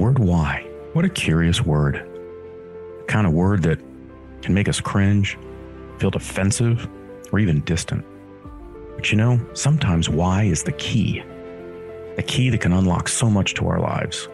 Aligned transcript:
word 0.00 0.18
why. 0.18 0.66
What 0.94 1.04
a 1.04 1.10
curious 1.10 1.62
word. 1.62 1.96
The 3.00 3.04
kind 3.06 3.26
of 3.26 3.34
word 3.34 3.62
that 3.64 3.78
can 4.40 4.54
make 4.54 4.66
us 4.66 4.80
cringe, 4.80 5.36
feel 5.98 6.10
defensive, 6.10 6.88
or 7.30 7.38
even 7.38 7.60
distant. 7.60 8.02
But 8.96 9.10
you 9.10 9.18
know, 9.18 9.38
sometimes 9.52 10.08
why 10.08 10.44
is 10.44 10.62
the 10.62 10.72
key. 10.72 11.22
The 12.16 12.22
key 12.22 12.48
that 12.48 12.62
can 12.62 12.72
unlock 12.72 13.08
so 13.08 13.28
much 13.28 13.52
to 13.54 13.68
our 13.68 13.78
lives. 13.78 14.26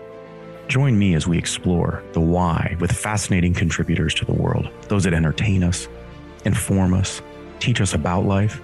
Join 0.69 0.97
me 0.97 1.15
as 1.15 1.27
we 1.27 1.37
explore 1.37 2.01
the 2.13 2.21
why 2.21 2.77
with 2.79 2.93
fascinating 2.93 3.53
contributors 3.53 4.15
to 4.15 4.25
the 4.25 4.33
world, 4.33 4.71
those 4.83 5.03
that 5.03 5.15
entertain 5.15 5.65
us, 5.65 5.89
inform 6.45 6.95
us, 6.95 7.23
teach 7.59 7.81
us 7.81 7.93
about 7.93 8.25
life, 8.25 8.61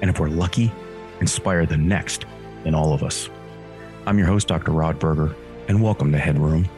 and 0.00 0.10
if 0.10 0.18
we're 0.18 0.28
lucky, 0.28 0.72
inspire 1.20 1.66
the 1.66 1.76
next 1.76 2.24
in 2.64 2.74
all 2.74 2.92
of 2.92 3.04
us. 3.04 3.28
I'm 4.06 4.18
your 4.18 4.26
host, 4.26 4.48
Dr. 4.48 4.72
Rod 4.72 4.98
Berger, 4.98 5.36
and 5.68 5.82
welcome 5.82 6.12
to 6.12 6.18
Headroom, 6.18 6.68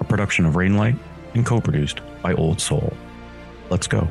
a 0.00 0.04
production 0.04 0.46
of 0.46 0.54
Rainlight 0.54 0.98
and 1.34 1.44
co 1.44 1.60
produced 1.60 2.00
by 2.22 2.34
Old 2.34 2.60
Soul. 2.60 2.92
Let's 3.70 3.86
go. 3.86 4.08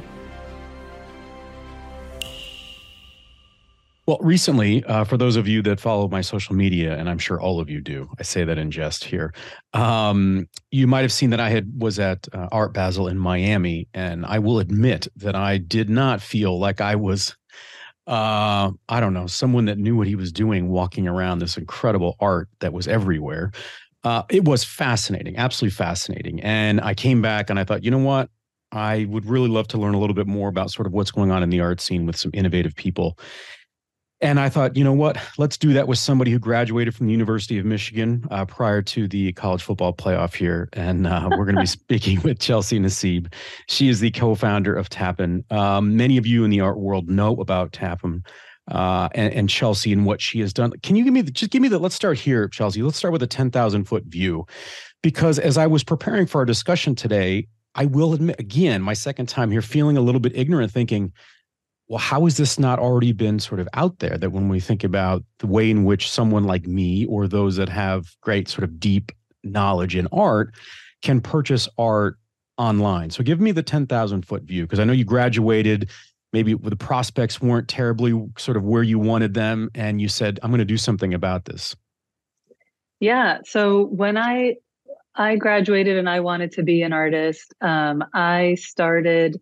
Well, 4.07 4.17
recently, 4.21 4.83
uh, 4.85 5.03
for 5.03 5.15
those 5.15 5.35
of 5.35 5.47
you 5.47 5.61
that 5.61 5.79
follow 5.79 6.07
my 6.07 6.21
social 6.21 6.55
media, 6.55 6.97
and 6.97 7.09
I'm 7.09 7.19
sure 7.19 7.39
all 7.39 7.59
of 7.59 7.69
you 7.69 7.81
do, 7.81 8.09
I 8.19 8.23
say 8.23 8.43
that 8.43 8.57
in 8.57 8.71
jest 8.71 9.03
here. 9.03 9.33
Um, 9.73 10.49
you 10.71 10.87
might 10.87 11.01
have 11.01 11.13
seen 11.13 11.29
that 11.29 11.39
I 11.39 11.49
had 11.49 11.71
was 11.81 11.99
at 11.99 12.27
uh, 12.33 12.49
Art 12.51 12.73
Basel 12.73 13.07
in 13.07 13.17
Miami, 13.17 13.87
and 13.93 14.25
I 14.25 14.39
will 14.39 14.59
admit 14.59 15.07
that 15.17 15.35
I 15.35 15.59
did 15.59 15.89
not 15.89 16.21
feel 16.21 16.59
like 16.59 16.81
I 16.81 16.95
was, 16.95 17.37
uh, 18.07 18.71
I 18.89 18.99
don't 18.99 19.13
know, 19.13 19.27
someone 19.27 19.65
that 19.65 19.77
knew 19.77 19.95
what 19.95 20.07
he 20.07 20.15
was 20.15 20.31
doing, 20.31 20.69
walking 20.69 21.07
around 21.07 21.39
this 21.39 21.55
incredible 21.57 22.17
art 22.19 22.49
that 22.59 22.73
was 22.73 22.87
everywhere. 22.87 23.51
Uh, 24.03 24.23
it 24.29 24.45
was 24.45 24.63
fascinating, 24.63 25.37
absolutely 25.37 25.75
fascinating. 25.75 26.41
And 26.41 26.81
I 26.81 26.93
came 26.93 27.21
back 27.21 27.49
and 27.49 27.59
I 27.59 27.63
thought, 27.63 27.83
you 27.83 27.91
know 27.91 27.99
what? 27.99 28.29
I 28.71 29.05
would 29.09 29.25
really 29.25 29.49
love 29.49 29.67
to 29.69 29.77
learn 29.77 29.93
a 29.93 29.99
little 29.99 30.15
bit 30.15 30.27
more 30.27 30.49
about 30.49 30.71
sort 30.71 30.87
of 30.87 30.93
what's 30.93 31.11
going 31.11 31.29
on 31.29 31.43
in 31.43 31.49
the 31.49 31.59
art 31.59 31.81
scene 31.81 32.05
with 32.05 32.15
some 32.15 32.31
innovative 32.33 32.75
people. 32.75 33.17
And 34.21 34.39
I 34.39 34.49
thought, 34.49 34.77
you 34.77 34.83
know 34.83 34.93
what? 34.93 35.17
Let's 35.39 35.57
do 35.57 35.73
that 35.73 35.87
with 35.87 35.97
somebody 35.97 36.29
who 36.29 36.37
graduated 36.37 36.93
from 36.93 37.07
the 37.07 37.11
University 37.11 37.57
of 37.57 37.65
Michigan 37.65 38.23
uh, 38.29 38.45
prior 38.45 38.81
to 38.83 39.07
the 39.07 39.33
college 39.33 39.63
football 39.63 39.93
playoff 39.93 40.35
here. 40.35 40.69
And 40.73 41.07
uh, 41.07 41.27
we're 41.31 41.45
going 41.45 41.55
to 41.55 41.61
be 41.61 41.67
speaking 41.67 42.21
with 42.21 42.39
Chelsea 42.39 42.79
Nassib. 42.79 43.33
She 43.67 43.89
is 43.89 43.99
the 43.99 44.11
co 44.11 44.35
founder 44.35 44.75
of 44.75 44.89
Tappan. 44.89 45.43
Um, 45.49 45.97
many 45.97 46.17
of 46.17 46.27
you 46.27 46.43
in 46.43 46.51
the 46.51 46.61
art 46.61 46.77
world 46.77 47.09
know 47.09 47.35
about 47.37 47.73
Tappan. 47.73 48.23
Uh, 48.69 49.09
and, 49.15 49.33
and, 49.33 49.49
Chelsea 49.49 49.91
and 49.91 50.05
what 50.05 50.21
she 50.21 50.39
has 50.39 50.53
done. 50.53 50.71
Can 50.83 50.95
you 50.95 51.03
give 51.03 51.13
me 51.13 51.21
the, 51.21 51.31
just 51.31 51.51
give 51.51 51.63
me 51.63 51.67
the? 51.67 51.79
Let's 51.79 51.95
start 51.95 52.17
here, 52.19 52.47
Chelsea. 52.47 52.83
Let's 52.83 52.95
start 52.95 53.11
with 53.11 53.23
a 53.23 53.27
ten 53.27 53.49
thousand 53.49 53.85
foot 53.85 54.05
view, 54.05 54.45
because 55.01 55.39
as 55.39 55.57
I 55.57 55.65
was 55.67 55.83
preparing 55.83 56.27
for 56.27 56.37
our 56.37 56.45
discussion 56.45 56.93
today, 56.93 57.47
I 57.75 57.85
will 57.85 58.13
admit 58.13 58.39
again, 58.39 58.81
my 58.81 58.93
second 58.93 59.27
time 59.27 59.51
here, 59.51 59.61
feeling 59.61 59.97
a 59.97 60.01
little 60.01 60.21
bit 60.21 60.33
ignorant, 60.35 60.71
thinking, 60.71 61.11
well, 61.87 61.99
how 61.99 62.23
has 62.23 62.37
this 62.37 62.59
not 62.59 62.79
already 62.79 63.11
been 63.11 63.39
sort 63.39 63.59
of 63.59 63.67
out 63.73 63.99
there 63.99 64.17
that 64.17 64.31
when 64.31 64.47
we 64.47 64.59
think 64.59 64.83
about 64.83 65.23
the 65.39 65.47
way 65.47 65.69
in 65.69 65.83
which 65.83 66.09
someone 66.09 66.45
like 66.45 66.65
me 66.65 67.05
or 67.05 67.27
those 67.27 67.57
that 67.57 67.69
have 67.69 68.15
great 68.21 68.47
sort 68.47 68.63
of 68.63 68.79
deep 68.79 69.11
knowledge 69.43 69.95
in 69.95 70.07
art 70.11 70.53
can 71.01 71.19
purchase 71.19 71.67
art 71.77 72.17
online? 72.57 73.09
So 73.09 73.23
give 73.23 73.41
me 73.41 73.51
the 73.51 73.63
10,000 73.63 74.25
foot 74.25 74.43
view 74.43 74.63
because 74.63 74.79
I 74.79 74.85
know 74.85 74.93
you 74.93 75.03
graduated. 75.03 75.89
Maybe 76.33 76.53
the 76.53 76.75
prospects 76.75 77.41
weren't 77.41 77.67
terribly 77.67 78.27
sort 78.37 78.57
of 78.57 78.63
where 78.63 78.83
you 78.83 78.99
wanted 78.99 79.33
them. 79.33 79.69
And 79.75 79.99
you 79.99 80.07
said, 80.07 80.39
I'm 80.41 80.49
going 80.49 80.59
to 80.59 80.65
do 80.65 80.77
something 80.77 81.13
about 81.13 81.45
this. 81.45 81.75
Yeah. 82.99 83.39
So 83.45 83.85
when 83.85 84.17
I 84.17 84.55
I 85.15 85.35
graduated 85.35 85.97
and 85.97 86.09
I 86.09 86.21
wanted 86.21 86.53
to 86.53 86.63
be 86.63 86.83
an 86.83 86.93
artist, 86.93 87.53
um, 87.59 88.03
I 88.13 88.55
started 88.55 89.41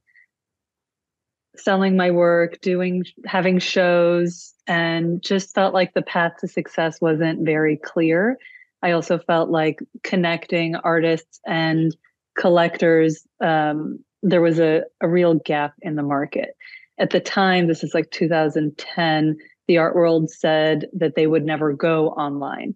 selling 1.55 1.95
my 1.95 2.09
work, 2.09 2.59
doing 2.61 3.03
having 3.25 3.59
shows, 3.59 4.53
and 4.65 5.21
just 5.21 5.53
felt 5.53 5.73
like 5.73 5.93
the 5.93 6.01
path 6.01 6.33
to 6.39 6.47
success 6.47 6.99
wasn't 7.01 7.45
very 7.45 7.77
clear. 7.77 8.37
I 8.81 8.91
also 8.91 9.19
felt 9.19 9.49
like 9.49 9.79
connecting 10.03 10.75
artists 10.75 11.39
and 11.45 11.95
collectors, 12.37 13.27
um, 13.41 13.99
there 14.23 14.41
was 14.41 14.59
a, 14.59 14.83
a 15.01 15.07
real 15.07 15.35
gap 15.35 15.73
in 15.81 15.95
the 15.95 16.03
market. 16.03 16.55
At 16.99 17.11
the 17.11 17.19
time, 17.19 17.67
this 17.67 17.83
is 17.83 17.93
like 17.93 18.11
2010, 18.11 19.37
the 19.67 19.77
art 19.77 19.95
world 19.95 20.29
said 20.29 20.87
that 20.93 21.15
they 21.15 21.27
would 21.27 21.45
never 21.45 21.73
go 21.73 22.09
online. 22.09 22.75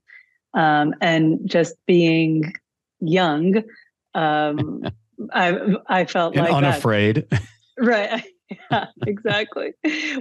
Um, 0.53 0.93
and 1.01 1.39
just 1.45 1.75
being 1.85 2.53
young, 2.99 3.63
um, 4.13 4.83
I 5.33 5.75
I 5.87 6.05
felt 6.05 6.35
and 6.35 6.45
like 6.45 6.53
unafraid. 6.53 7.27
That. 7.29 7.41
Right. 7.75 8.23
yeah, 8.71 8.85
exactly. 9.07 9.73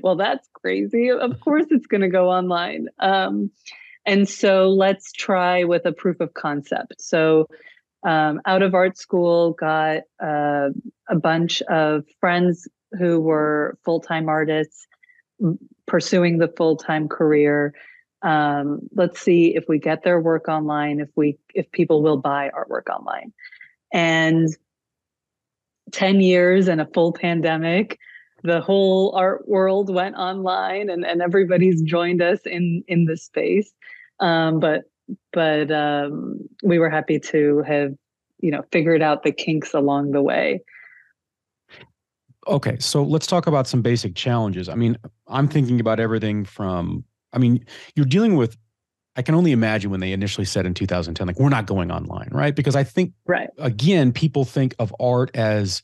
Well, 0.03 0.17
that's 0.17 0.49
crazy. 0.55 1.11
Of 1.11 1.39
course, 1.41 1.67
it's 1.71 1.87
going 1.87 2.01
to 2.01 2.09
go 2.09 2.31
online. 2.31 2.89
Um, 2.99 3.51
and 4.07 4.29
so 4.29 4.71
let's 4.71 5.13
try 5.13 5.65
with 5.65 5.85
a 5.85 5.93
proof 5.93 6.21
of 6.21 6.35
concept. 6.35 6.95
So, 7.01 7.49
um, 8.05 8.41
out 8.47 8.63
of 8.63 8.75
art 8.75 8.97
school, 8.97 9.53
got 9.53 10.05
uh, 10.19 10.71
a 11.09 11.17
bunch 11.17 11.63
of 11.63 12.05
friends 12.21 12.67
who 12.99 13.21
were 13.21 13.79
full 13.85 14.01
time 14.01 14.29
artists 14.29 14.87
pursuing 15.87 16.39
the 16.39 16.49
full 16.49 16.77
time 16.77 17.09
career. 17.09 17.75
Um, 18.23 18.81
let's 18.95 19.21
see 19.21 19.57
if 19.57 19.65
we 19.69 19.79
get 19.79 20.05
their 20.05 20.21
work 20.21 20.49
online, 20.49 21.01
if 21.01 21.09
we 21.17 21.39
if 21.55 21.71
people 21.73 22.03
will 22.03 22.19
buy 22.19 22.51
artwork 22.57 22.89
online. 22.89 23.33
And 23.93 24.49
10 25.93 26.21
years 26.21 26.69
and 26.69 26.81
a 26.81 26.87
full 26.87 27.13
pandemic 27.13 27.99
the 28.45 28.61
whole 28.61 29.15
art 29.15 29.49
world 29.49 29.93
went 29.93 30.17
online 30.17 30.91
and, 30.91 31.05
and 31.07 31.23
everybody's 31.23 31.81
joined 31.83 32.21
us 32.21 32.41
in 32.45 32.83
in 32.89 33.05
this 33.05 33.25
space 33.25 33.73
um, 34.21 34.59
but 34.59 34.85
but 35.33 35.71
um, 35.71 36.39
we 36.63 36.79
were 36.79 36.91
happy 36.91 37.19
to 37.19 37.63
have 37.67 37.95
you 38.41 38.51
know 38.51 38.63
figured 38.73 39.03
out 39.03 39.23
the 39.23 39.33
kinks 39.33 39.75
along 39.75 40.13
the 40.13 40.23
way 40.23 40.61
okay 42.47 42.77
so 42.79 43.03
let's 43.03 43.27
talk 43.27 43.47
about 43.47 43.67
some 43.67 43.83
basic 43.83 44.15
challenges. 44.15 44.69
I 44.69 44.75
mean 44.75 44.97
i'm 45.29 45.49
thinking 45.49 45.81
about 45.81 46.01
everything 46.01 46.45
from 46.45 47.05
i 47.33 47.39
mean 47.39 47.65
you're 47.95 48.07
dealing 48.07 48.37
with 48.37 48.57
i 49.17 49.23
can 49.23 49.35
only 49.35 49.53
imagine 49.53 49.91
when 49.91 50.01
they 50.01 50.13
initially 50.13 50.45
said 50.45 50.67
in 50.67 50.75
2010 50.75 51.27
like 51.27 51.39
we're 51.39 51.49
not 51.49 51.67
going 51.67 51.91
online 51.91 52.29
right? 52.33 52.55
Because 52.55 52.77
i 52.77 52.85
think 52.85 53.13
right. 53.27 53.51
again 53.59 54.13
people 54.13 54.45
think 54.45 54.75
of 54.79 54.95
art 55.01 55.31
as 55.35 55.83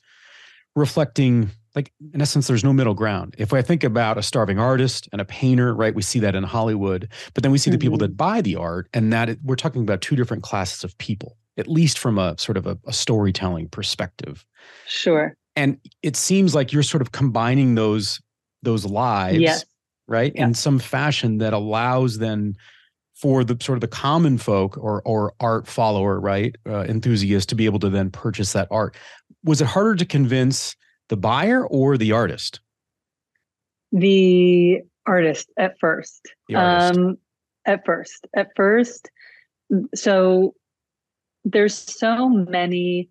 reflecting 0.77 1.51
like 1.75 1.93
in 2.13 2.21
essence 2.21 2.47
there's 2.47 2.65
no 2.65 2.73
middle 2.73 2.95
ground. 2.95 3.35
If 3.39 3.53
i 3.53 3.63
think 3.63 3.85
about 3.85 4.19
a 4.19 4.23
starving 4.23 4.59
artist 4.59 5.09
and 5.13 5.21
a 5.21 5.25
painter 5.25 5.75
right 5.75 5.95
we 5.95 6.03
see 6.03 6.19
that 6.21 6.35
in 6.35 6.43
hollywood 6.43 7.09
but 7.35 7.43
then 7.43 7.53
we 7.53 7.59
see 7.59 7.71
mm-hmm. 7.71 7.79
the 7.79 7.83
people 7.83 7.99
that 7.99 8.11
mm-hmm. 8.11 8.17
buy 8.17 8.41
the 8.41 8.57
art 8.57 8.89
and 8.93 9.13
that 9.13 9.29
it, 9.29 9.39
we're 9.43 9.57
talking 9.57 9.83
about 9.83 10.01
two 10.01 10.17
different 10.17 10.43
classes 10.43 10.85
of 10.85 10.97
people 10.99 11.37
at 11.57 11.67
least 11.67 11.99
from 11.99 12.19
a 12.19 12.39
sort 12.39 12.57
of 12.57 12.69
a, 12.69 12.79
a 12.87 12.93
storytelling 12.93 13.69
perspective. 13.69 14.47
Sure 14.87 15.37
and 15.59 15.79
it 16.03 16.17
seems 16.17 16.55
like 16.55 16.73
you're 16.73 16.83
sort 16.83 17.03
of 17.03 17.13
combining 17.13 17.75
those 17.75 18.21
those 18.63 18.85
lives 18.85 19.65
right 20.07 20.33
yeah. 20.35 20.45
in 20.45 20.55
some 20.55 20.79
fashion 20.79 21.39
that 21.39 21.53
allows 21.53 22.19
then 22.19 22.55
for 23.15 23.43
the 23.43 23.57
sort 23.61 23.77
of 23.77 23.81
the 23.81 23.89
common 23.89 24.39
folk 24.39 24.77
or 24.79 25.03
or 25.05 25.33
art 25.41 25.67
follower 25.67 26.21
right 26.21 26.57
uh, 26.67 26.85
enthusiast 26.85 27.49
to 27.49 27.55
be 27.55 27.67
able 27.67 27.79
to 27.79 27.91
then 27.91 28.11
purchase 28.11 28.53
that 28.53 28.69
art 28.71 28.97
was 29.45 29.61
it 29.61 29.67
harder 29.67 29.95
to 29.95 30.05
convince 30.05 30.77
the 31.09 31.17
buyer 31.17 31.67
or 31.67 31.97
the 31.97 32.13
artist? 32.13 32.61
The 33.93 34.83
artist 35.07 35.51
at 35.59 35.79
first. 35.81 36.21
The 36.49 36.57
artist. 36.57 36.99
Um, 36.99 37.19
at 37.67 37.85
first. 37.85 38.27
At 38.37 38.49
first. 38.57 39.11
So 39.95 40.55
there's 41.45 41.75
so 41.75 42.29
many 42.29 43.09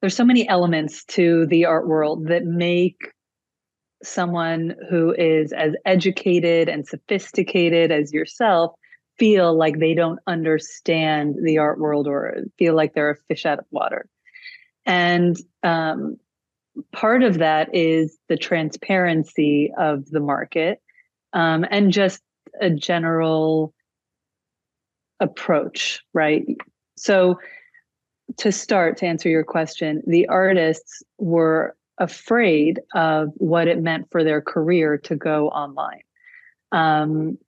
there's 0.00 0.16
so 0.16 0.24
many 0.24 0.48
elements 0.48 1.04
to 1.04 1.46
the 1.46 1.64
art 1.64 1.86
world 1.86 2.28
that 2.28 2.44
make 2.44 3.12
someone 4.02 4.74
who 4.90 5.14
is 5.16 5.52
as 5.52 5.74
educated 5.84 6.68
and 6.68 6.86
sophisticated 6.86 7.90
as 7.90 8.12
yourself 8.12 8.74
feel 9.18 9.56
like 9.56 9.78
they 9.78 9.94
don't 9.94 10.20
understand 10.26 11.36
the 11.42 11.58
art 11.58 11.78
world 11.78 12.06
or 12.06 12.36
feel 12.58 12.74
like 12.74 12.92
they're 12.94 13.10
a 13.10 13.16
fish 13.28 13.46
out 13.46 13.58
of 13.58 13.64
water. 13.70 14.06
And 14.84 15.36
um, 15.62 16.18
part 16.92 17.22
of 17.22 17.38
that 17.38 17.74
is 17.74 18.18
the 18.28 18.36
transparency 18.36 19.72
of 19.76 20.06
the 20.10 20.20
market 20.20 20.80
um, 21.32 21.64
and 21.70 21.92
just 21.92 22.22
a 22.60 22.70
general 22.70 23.74
approach, 25.20 26.02
right? 26.12 26.44
So, 26.96 27.38
to 28.38 28.52
start, 28.52 28.98
to 28.98 29.06
answer 29.06 29.28
your 29.28 29.44
question, 29.44 30.02
the 30.06 30.28
artists 30.28 31.02
were 31.18 31.76
afraid 31.98 32.80
of 32.94 33.30
what 33.36 33.68
it 33.68 33.80
meant 33.80 34.10
for 34.10 34.22
their 34.22 34.42
career 34.42 34.98
to 34.98 35.16
go 35.16 35.48
online. 35.48 36.02
Um, 36.72 37.38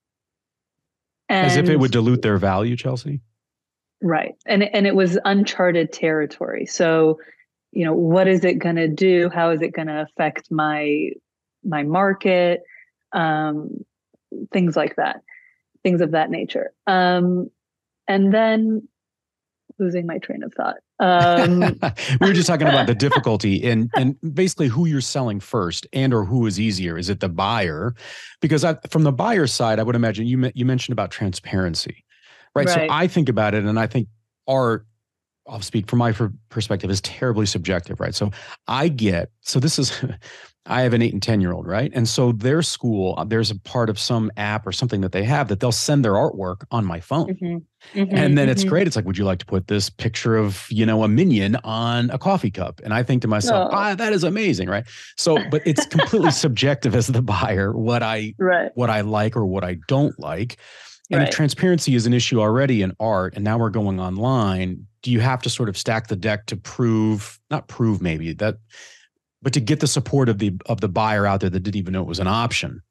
As 1.29 1.56
if 1.56 1.69
it 1.69 1.79
would 1.79 1.90
dilute 1.90 2.23
their 2.23 2.38
value, 2.38 2.76
Chelsea? 2.76 3.20
Right. 4.00 4.35
And 4.46 4.62
and 4.62 4.87
it 4.87 4.94
was 4.94 5.19
uncharted 5.25 5.93
territory. 5.93 6.67
So, 6.67 7.19
you 7.73 7.84
know, 7.84 7.93
what 7.93 8.29
is 8.29 8.44
it 8.44 8.55
going 8.55 8.76
to 8.76 8.88
do? 8.88 9.29
How 9.29 9.50
is 9.50 9.61
it 9.61 9.73
going 9.73 9.88
to 9.88 10.02
affect 10.02 10.50
my 10.50 11.11
my 11.64 11.82
market? 11.82 12.62
Um, 13.12 13.84
things 14.52 14.76
like 14.76 14.96
that. 14.96 15.23
Things 15.82 16.00
of 16.00 16.12
that 16.12 16.31
nature. 16.31 16.73
Um, 16.87 17.50
and 18.06 18.32
then 18.32 18.88
losing 19.79 20.07
my 20.07 20.19
train 20.19 20.43
of 20.43 20.53
thought. 20.55 20.77
Um, 21.01 21.61
we 22.21 22.27
were 22.27 22.33
just 22.33 22.47
talking 22.47 22.67
about 22.67 22.87
the 22.87 22.95
difficulty 22.95 23.69
and 23.69 23.91
and 23.97 24.17
basically 24.35 24.69
who 24.69 24.87
you're 24.87 25.01
selling 25.01 25.41
first 25.41 25.87
and 25.93 26.13
or 26.13 26.25
who 26.25 26.47
is 26.47 26.59
easier. 26.59 26.99
Is 26.99 27.09
it 27.09 27.21
the 27.21 27.29
buyer? 27.29 27.95
Because 28.41 28.65
I, 28.65 28.77
from 28.91 29.05
the 29.05 29.13
buyer 29.13 29.47
side, 29.47 29.79
I 29.79 29.83
would 29.83 29.97
imagine 29.97 30.27
you 30.27 30.51
you 30.55 30.65
mentioned 30.65 30.93
about 30.93 31.11
transparency, 31.11 32.05
right? 32.55 32.67
right? 32.67 32.75
So 32.75 32.87
I 32.91 33.07
think 33.07 33.29
about 33.29 33.55
it, 33.55 33.65
and 33.65 33.79
I 33.79 33.87
think 33.87 34.09
art. 34.47 34.87
I'll 35.49 35.61
speak 35.61 35.89
from 35.89 36.00
my 36.00 36.15
perspective 36.49 36.91
is 36.91 37.00
terribly 37.00 37.47
subjective, 37.47 38.00
right? 38.00 38.15
So 38.15 38.31
I 38.67 38.89
get 38.89 39.31
so 39.41 39.61
this 39.61 39.79
is 39.79 39.93
I 40.69 40.83
have 40.83 40.93
an 40.93 41.00
eight 41.00 41.15
and 41.15 41.23
10 41.23 41.41
year 41.41 41.53
old, 41.53 41.67
right? 41.67 41.91
And 41.95 42.06
so 42.06 42.33
their 42.33 42.61
school, 42.61 43.15
uh, 43.17 43.25
there's 43.25 43.50
a 43.50 43.59
part 43.59 43.89
of 43.89 43.99
some 43.99 44.31
app 44.37 44.67
or 44.67 44.73
something 44.73 45.00
that 45.00 45.12
they 45.12 45.25
have 45.25 45.49
that 45.49 45.61
they'll 45.61 45.73
send 45.73 46.05
their 46.05 46.12
artwork 46.12 46.65
on 46.71 46.85
my 46.85 47.00
phone. 47.00 47.35
Mm-hmm. 47.35 47.99
Mm-hmm. 47.99 48.15
And 48.15 48.37
then 48.37 48.45
mm-hmm. 48.45 48.50
it's 48.50 48.65
great. 48.65 48.87
It's 48.87 48.95
like, 48.95 49.06
would 49.06 49.17
you 49.17 49.25
like 49.25 49.39
to 49.39 49.47
put 49.47 49.69
this 49.69 49.89
picture 49.89 50.37
of, 50.37 50.67
you 50.69 50.85
know, 50.85 51.05
a 51.05 51.09
minion 51.09 51.56
on 51.65 52.11
a 52.11 52.19
coffee 52.19 52.51
cup? 52.51 52.83
And 52.85 52.93
I 52.93 53.03
think 53.03 53.23
to 53.23 53.29
myself, 53.29 53.71
oh. 53.73 53.77
ah, 53.77 53.94
that 53.94 54.12
is 54.12 54.25
amazing, 54.25 54.69
right? 54.69 54.85
So, 55.17 55.39
but 55.51 55.62
it's 55.65 55.87
completely 55.87 56.31
subjective 56.33 56.94
as 56.94 57.06
the 57.06 57.23
buyer, 57.23 57.73
what 57.73 58.03
I, 58.03 58.35
right. 58.39 58.71
what 58.75 58.91
I 58.91 59.01
like 59.01 59.37
or 59.37 59.47
what 59.47 59.65
I 59.65 59.79
don't 59.89 60.19
like. 60.19 60.59
And 61.11 61.21
right. 61.21 61.29
if 61.29 61.35
transparency 61.35 61.94
is 61.94 62.05
an 62.05 62.12
issue 62.12 62.41
already 62.41 62.83
in 62.83 62.94
art, 63.01 63.35
and 63.35 63.43
now 63.43 63.56
we're 63.56 63.71
going 63.71 63.99
online, 63.99 64.87
do 65.03 65.11
you 65.11 65.21
have 65.21 65.43
to 65.43 65.50
sort 65.50 65.69
of 65.69 65.77
stack 65.77 66.09
the 66.09 66.17
deck 66.17 66.47
to 66.47 66.56
prove, 66.56 67.39
not 67.50 67.69
prove 67.69 68.03
maybe 68.03 68.33
that 68.35 68.56
but 69.41 69.53
to 69.53 69.61
get 69.61 69.81
the 69.81 69.87
support 69.87 70.29
of 70.29 70.39
the 70.39 70.53
of 70.67 70.81
the 70.81 70.89
buyer 70.89 71.27
out 71.27 71.41
there 71.41 71.50
that 71.50 71.61
didn't 71.61 71.77
even 71.77 71.93
know 71.93 72.03
it 72.03 72.09
was 72.09 72.19
an 72.19 72.27
option? 72.27 72.83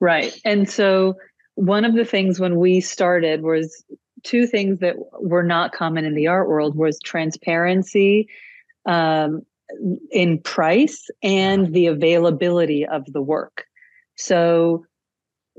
Right. 0.00 0.38
And 0.44 0.70
so 0.70 1.16
one 1.54 1.84
of 1.84 1.94
the 1.94 2.04
things 2.04 2.40
when 2.40 2.56
we 2.56 2.80
started 2.80 3.42
was 3.42 3.84
two 4.22 4.46
things 4.46 4.80
that 4.80 4.96
were 5.20 5.42
not 5.42 5.72
common 5.72 6.04
in 6.04 6.14
the 6.14 6.26
art 6.26 6.48
world 6.48 6.76
was 6.76 6.98
transparency 7.04 8.28
um, 8.86 9.42
in 10.10 10.38
price 10.40 11.08
and 11.22 11.72
the 11.72 11.86
availability 11.86 12.86
of 12.86 13.04
the 13.12 13.22
work. 13.22 13.64
So 14.16 14.84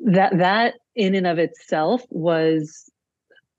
that 0.06 0.38
that 0.38 0.76
in 0.96 1.16
and 1.16 1.28
of 1.28 1.40
itself 1.40 2.04
was 2.10 2.90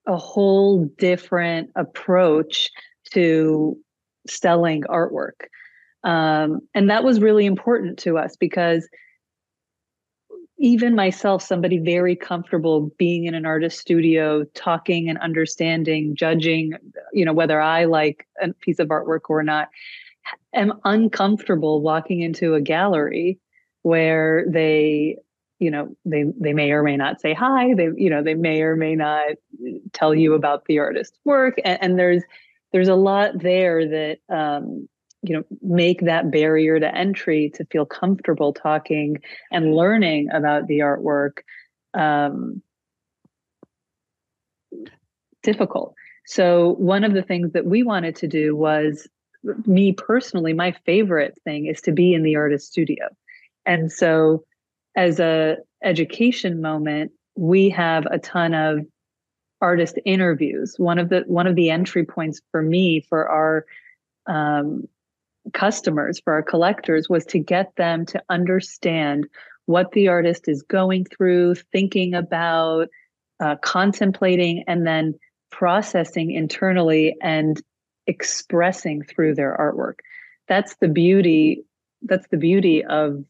a 0.06 0.16
whole 0.16 0.86
different 0.98 1.70
approach 1.76 2.70
to 3.12 3.76
selling 4.26 4.82
artwork. 4.84 5.46
Um, 6.04 6.60
and 6.74 6.90
that 6.90 7.04
was 7.04 7.20
really 7.20 7.46
important 7.46 7.98
to 8.00 8.18
us 8.18 8.36
because 8.36 8.88
even 10.58 10.94
myself, 10.94 11.42
somebody 11.42 11.78
very 11.78 12.14
comfortable 12.14 12.92
being 12.96 13.24
in 13.24 13.34
an 13.34 13.44
artist 13.44 13.80
studio, 13.80 14.44
talking 14.54 15.08
and 15.08 15.18
understanding, 15.18 16.14
judging, 16.14 16.74
you 17.12 17.24
know, 17.24 17.32
whether 17.32 17.60
I 17.60 17.84
like 17.86 18.28
a 18.40 18.52
piece 18.54 18.78
of 18.78 18.88
artwork 18.88 19.22
or 19.28 19.42
not, 19.42 19.68
am 20.54 20.74
uncomfortable 20.84 21.82
walking 21.82 22.20
into 22.20 22.54
a 22.54 22.60
gallery 22.60 23.40
where 23.82 24.46
they 24.48 25.16
you 25.62 25.70
know 25.70 25.96
they 26.04 26.24
they 26.40 26.52
may 26.52 26.72
or 26.72 26.82
may 26.82 26.96
not 26.96 27.20
say 27.20 27.32
hi. 27.32 27.72
They 27.74 27.88
you 27.96 28.10
know 28.10 28.22
they 28.22 28.34
may 28.34 28.62
or 28.62 28.74
may 28.74 28.96
not 28.96 29.36
tell 29.92 30.12
you 30.12 30.34
about 30.34 30.64
the 30.64 30.80
artist's 30.80 31.16
work. 31.24 31.54
And, 31.64 31.78
and 31.80 31.98
there's 31.98 32.24
there's 32.72 32.88
a 32.88 32.96
lot 32.96 33.38
there 33.40 33.88
that 33.88 34.18
um, 34.28 34.88
you 35.22 35.36
know 35.36 35.44
make 35.62 36.00
that 36.00 36.32
barrier 36.32 36.80
to 36.80 36.92
entry 36.94 37.52
to 37.54 37.64
feel 37.66 37.86
comfortable 37.86 38.52
talking 38.52 39.18
and 39.52 39.76
learning 39.76 40.30
about 40.32 40.66
the 40.66 40.80
artwork 40.80 41.42
um, 41.94 42.60
difficult. 45.44 45.94
So 46.26 46.74
one 46.74 47.04
of 47.04 47.14
the 47.14 47.22
things 47.22 47.52
that 47.52 47.66
we 47.66 47.84
wanted 47.84 48.16
to 48.16 48.26
do 48.26 48.56
was 48.56 49.08
me 49.64 49.92
personally 49.92 50.52
my 50.54 50.72
favorite 50.84 51.38
thing 51.44 51.66
is 51.66 51.80
to 51.82 51.92
be 51.92 52.14
in 52.14 52.24
the 52.24 52.34
artist 52.34 52.66
studio. 52.66 53.06
And 53.64 53.92
so 53.92 54.44
as 54.96 55.20
a 55.20 55.56
education 55.82 56.60
moment 56.60 57.12
we 57.36 57.70
have 57.70 58.06
a 58.06 58.18
ton 58.18 58.54
of 58.54 58.80
artist 59.60 59.98
interviews 60.04 60.74
one 60.78 60.98
of 60.98 61.08
the 61.08 61.22
one 61.26 61.46
of 61.46 61.56
the 61.56 61.70
entry 61.70 62.04
points 62.04 62.40
for 62.50 62.62
me 62.62 63.00
for 63.00 63.28
our 63.28 63.64
um, 64.26 64.88
customers, 65.52 66.20
for 66.20 66.34
our 66.34 66.42
collectors, 66.42 67.08
was 67.08 67.24
to 67.26 67.38
get 67.38 67.74
them 67.76 68.06
to 68.06 68.22
understand 68.28 69.26
what 69.66 69.92
the 69.92 70.08
artist 70.08 70.48
is 70.48 70.62
going 70.62 71.04
through, 71.04 71.54
thinking 71.54 72.14
about, 72.14 72.88
uh, 73.40 73.56
contemplating, 73.56 74.64
and 74.66 74.86
then 74.86 75.14
processing 75.50 76.30
internally 76.30 77.16
and 77.22 77.60
expressing 78.06 79.02
through 79.02 79.34
their 79.34 79.56
artwork. 79.56 79.98
That's 80.48 80.76
the 80.76 80.88
beauty. 80.88 81.64
That's 82.02 82.26
the 82.28 82.36
beauty 82.36 82.84
of 82.84 83.24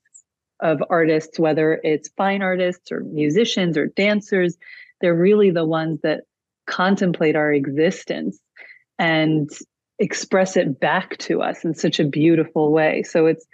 of 0.62 0.82
artists, 0.88 1.38
whether 1.38 1.80
it's 1.82 2.08
fine 2.16 2.40
artists 2.40 2.90
or 2.90 3.00
musicians 3.00 3.76
or 3.76 3.88
dancers. 3.88 4.56
They're 5.00 5.14
really 5.14 5.50
the 5.50 5.66
ones 5.66 6.00
that 6.02 6.22
contemplate 6.66 7.36
our 7.36 7.52
existence 7.52 8.38
and 8.98 9.50
express 9.98 10.56
it 10.56 10.80
back 10.80 11.18
to 11.18 11.42
us 11.42 11.64
in 11.64 11.74
such 11.74 12.00
a 12.00 12.04
beautiful 12.04 12.72
way. 12.72 13.02
So 13.02 13.26
it's 13.26 13.46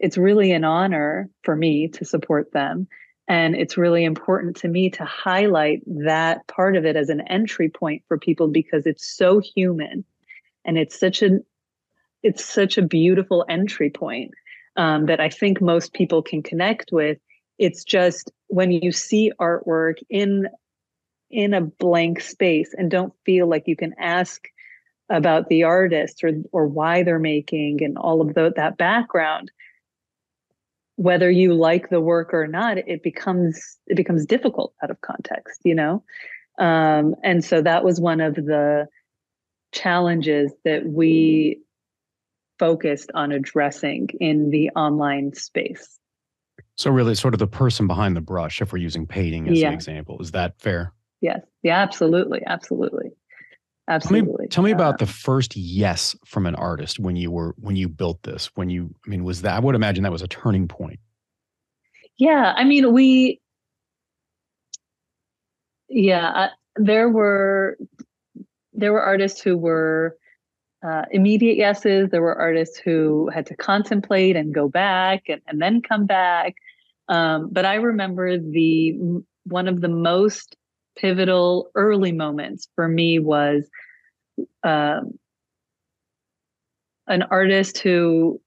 it's 0.00 0.18
really 0.18 0.52
an 0.52 0.64
honor 0.64 1.30
for 1.42 1.54
me 1.54 1.88
to 1.88 2.04
support 2.04 2.52
them. 2.52 2.88
And 3.28 3.54
it's 3.54 3.78
really 3.78 4.04
important 4.04 4.56
to 4.56 4.68
me 4.68 4.90
to 4.90 5.04
highlight 5.04 5.82
that 5.86 6.46
part 6.46 6.76
of 6.76 6.84
it 6.84 6.96
as 6.96 7.08
an 7.08 7.22
entry 7.22 7.70
point 7.70 8.02
for 8.06 8.18
people 8.18 8.48
because 8.48 8.86
it's 8.86 9.06
so 9.06 9.40
human 9.40 10.04
and 10.64 10.76
it's 10.76 10.98
such 10.98 11.22
a 11.22 11.38
it's 12.22 12.44
such 12.44 12.78
a 12.78 12.82
beautiful 12.82 13.44
entry 13.48 13.90
point 13.90 14.32
um, 14.76 15.06
that 15.06 15.20
I 15.20 15.28
think 15.28 15.60
most 15.60 15.92
people 15.92 16.22
can 16.22 16.42
connect 16.42 16.90
with. 16.92 17.18
It's 17.58 17.84
just 17.84 18.30
when 18.48 18.72
you 18.72 18.92
see 18.92 19.32
artwork 19.40 19.96
in 20.10 20.48
in 21.30 21.54
a 21.54 21.60
blank 21.60 22.20
space 22.20 22.74
and 22.76 22.90
don't 22.90 23.12
feel 23.24 23.48
like 23.48 23.66
you 23.66 23.76
can 23.76 23.94
ask 23.98 24.46
about 25.10 25.48
the 25.48 25.64
artist 25.64 26.22
or 26.22 26.32
or 26.52 26.66
why 26.66 27.02
they're 27.02 27.18
making 27.18 27.82
and 27.82 27.98
all 27.98 28.20
of 28.20 28.34
the, 28.34 28.52
that 28.56 28.76
background 28.76 29.50
whether 30.96 31.30
you 31.30 31.52
like 31.52 31.90
the 31.90 32.00
work 32.00 32.32
or 32.32 32.46
not 32.46 32.78
it 32.78 33.02
becomes 33.02 33.78
it 33.86 33.96
becomes 33.96 34.24
difficult 34.24 34.72
out 34.82 34.90
of 34.90 35.00
context 35.00 35.60
you 35.64 35.74
know 35.74 36.02
um, 36.58 37.16
and 37.24 37.44
so 37.44 37.60
that 37.60 37.84
was 37.84 38.00
one 38.00 38.20
of 38.20 38.36
the 38.36 38.86
challenges 39.72 40.52
that 40.64 40.86
we 40.86 41.60
focused 42.58 43.10
on 43.14 43.32
addressing 43.32 44.08
in 44.20 44.50
the 44.50 44.70
online 44.70 45.32
space 45.34 45.98
so 46.76 46.90
really 46.90 47.14
sort 47.14 47.34
of 47.34 47.38
the 47.38 47.46
person 47.46 47.86
behind 47.86 48.16
the 48.16 48.20
brush 48.20 48.60
if 48.60 48.72
we're 48.72 48.78
using 48.78 49.06
painting 49.06 49.48
as 49.48 49.58
yeah. 49.58 49.68
an 49.68 49.74
example 49.74 50.20
is 50.20 50.30
that 50.30 50.58
fair 50.60 50.92
yes 51.20 51.40
yeah 51.62 51.78
absolutely 51.80 52.42
absolutely 52.46 53.10
Absolutely. 53.86 54.32
Tell 54.32 54.38
me, 54.38 54.48
tell 54.48 54.64
me 54.64 54.70
about 54.70 54.98
the 54.98 55.06
first 55.06 55.56
yes 55.56 56.16
from 56.24 56.46
an 56.46 56.54
artist 56.54 56.98
when 56.98 57.16
you 57.16 57.30
were 57.30 57.54
when 57.58 57.76
you 57.76 57.88
built 57.88 58.22
this. 58.22 58.50
When 58.54 58.70
you, 58.70 58.94
I 59.06 59.10
mean, 59.10 59.24
was 59.24 59.42
that? 59.42 59.56
I 59.56 59.60
would 59.60 59.74
imagine 59.74 60.04
that 60.04 60.12
was 60.12 60.22
a 60.22 60.28
turning 60.28 60.68
point. 60.68 61.00
Yeah, 62.16 62.54
I 62.56 62.64
mean, 62.64 62.92
we. 62.92 63.40
Yeah, 65.88 66.28
uh, 66.28 66.48
there 66.76 67.10
were 67.10 67.76
there 68.72 68.92
were 68.92 69.02
artists 69.02 69.42
who 69.42 69.58
were 69.58 70.16
uh, 70.84 71.04
immediate 71.10 71.56
yeses. 71.56 72.10
There 72.10 72.22
were 72.22 72.38
artists 72.38 72.78
who 72.78 73.30
had 73.32 73.46
to 73.46 73.56
contemplate 73.56 74.36
and 74.36 74.54
go 74.54 74.68
back 74.68 75.24
and, 75.28 75.40
and 75.46 75.60
then 75.60 75.80
come 75.80 76.06
back. 76.06 76.54
Um, 77.08 77.48
but 77.50 77.64
I 77.64 77.76
remember 77.76 78.38
the 78.38 78.94
one 79.44 79.68
of 79.68 79.80
the 79.80 79.88
most 79.88 80.56
pivotal 80.96 81.70
early 81.74 82.12
moments 82.12 82.68
for 82.74 82.88
me 82.88 83.18
was 83.18 83.68
um, 84.62 85.18
an 87.06 87.22
artist 87.22 87.78
who 87.78 88.40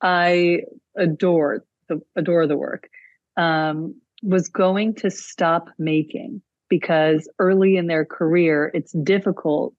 I 0.00 0.62
adore 0.96 1.64
the 1.88 2.00
adore 2.16 2.46
the 2.46 2.56
work 2.56 2.88
um, 3.36 3.94
was 4.22 4.48
going 4.48 4.94
to 4.94 5.10
stop 5.10 5.68
making 5.78 6.42
because 6.68 7.28
early 7.38 7.76
in 7.76 7.86
their 7.86 8.04
career 8.04 8.70
it's 8.74 8.92
difficult 8.92 9.74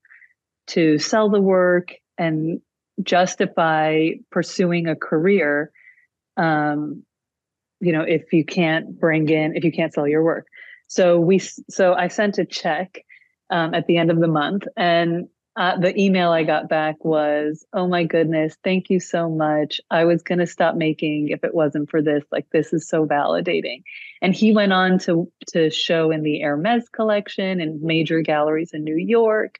to 0.67 0.97
sell 0.97 1.29
the 1.29 1.41
work 1.41 1.93
and 2.17 2.61
justify 3.03 4.09
pursuing 4.31 4.87
a 4.87 4.95
career 4.95 5.71
um, 6.37 7.03
you 7.79 7.93
know 7.93 8.01
if 8.01 8.33
you 8.33 8.43
can't 8.43 8.99
bring 8.99 9.29
in 9.29 9.55
if 9.55 9.63
you 9.63 9.71
can't 9.71 9.93
sell 9.93 10.07
your 10.07 10.23
work 10.23 10.47
so 10.87 11.19
we 11.19 11.39
so 11.39 11.93
I 11.93 12.07
sent 12.07 12.37
a 12.37 12.45
check 12.45 13.03
um, 13.49 13.73
at 13.73 13.87
the 13.87 13.97
end 13.97 14.11
of 14.11 14.19
the 14.19 14.27
month. 14.27 14.63
And 14.75 15.27
uh, 15.55 15.77
the 15.77 15.99
email 15.99 16.31
I 16.31 16.43
got 16.43 16.69
back 16.69 17.03
was, 17.03 17.65
"Oh 17.73 17.87
my 17.87 18.03
goodness, 18.03 18.55
thank 18.63 18.89
you 18.89 18.99
so 18.99 19.29
much. 19.29 19.81
I 19.89 20.05
was 20.05 20.21
going 20.21 20.37
to 20.39 20.47
stop 20.47 20.75
making 20.75 21.29
if 21.29 21.43
it 21.43 21.53
wasn't 21.53 21.89
for 21.89 22.01
this. 22.01 22.23
Like 22.31 22.47
this 22.51 22.73
is 22.73 22.87
so 22.87 23.07
validating." 23.07 23.81
And 24.21 24.35
he 24.35 24.53
went 24.53 24.71
on 24.71 24.99
to 24.99 25.31
to 25.47 25.71
show 25.71 26.11
in 26.11 26.21
the 26.21 26.41
Hermes 26.41 26.87
collection 26.89 27.59
and 27.59 27.81
major 27.81 28.21
galleries 28.21 28.71
in 28.71 28.83
New 28.83 28.97
York, 28.97 29.57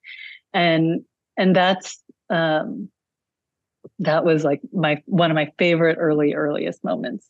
and 0.58 1.06
and 1.38 1.56
that's 1.56 2.02
um, 2.30 2.90
that 4.00 4.26
was 4.26 4.44
like 4.44 4.62
my 4.74 5.02
one 5.06 5.32
of 5.32 5.36
my 5.36 5.52
favorite 5.58 5.98
early 6.00 6.34
earliest 6.34 6.84
moments. 6.84 7.30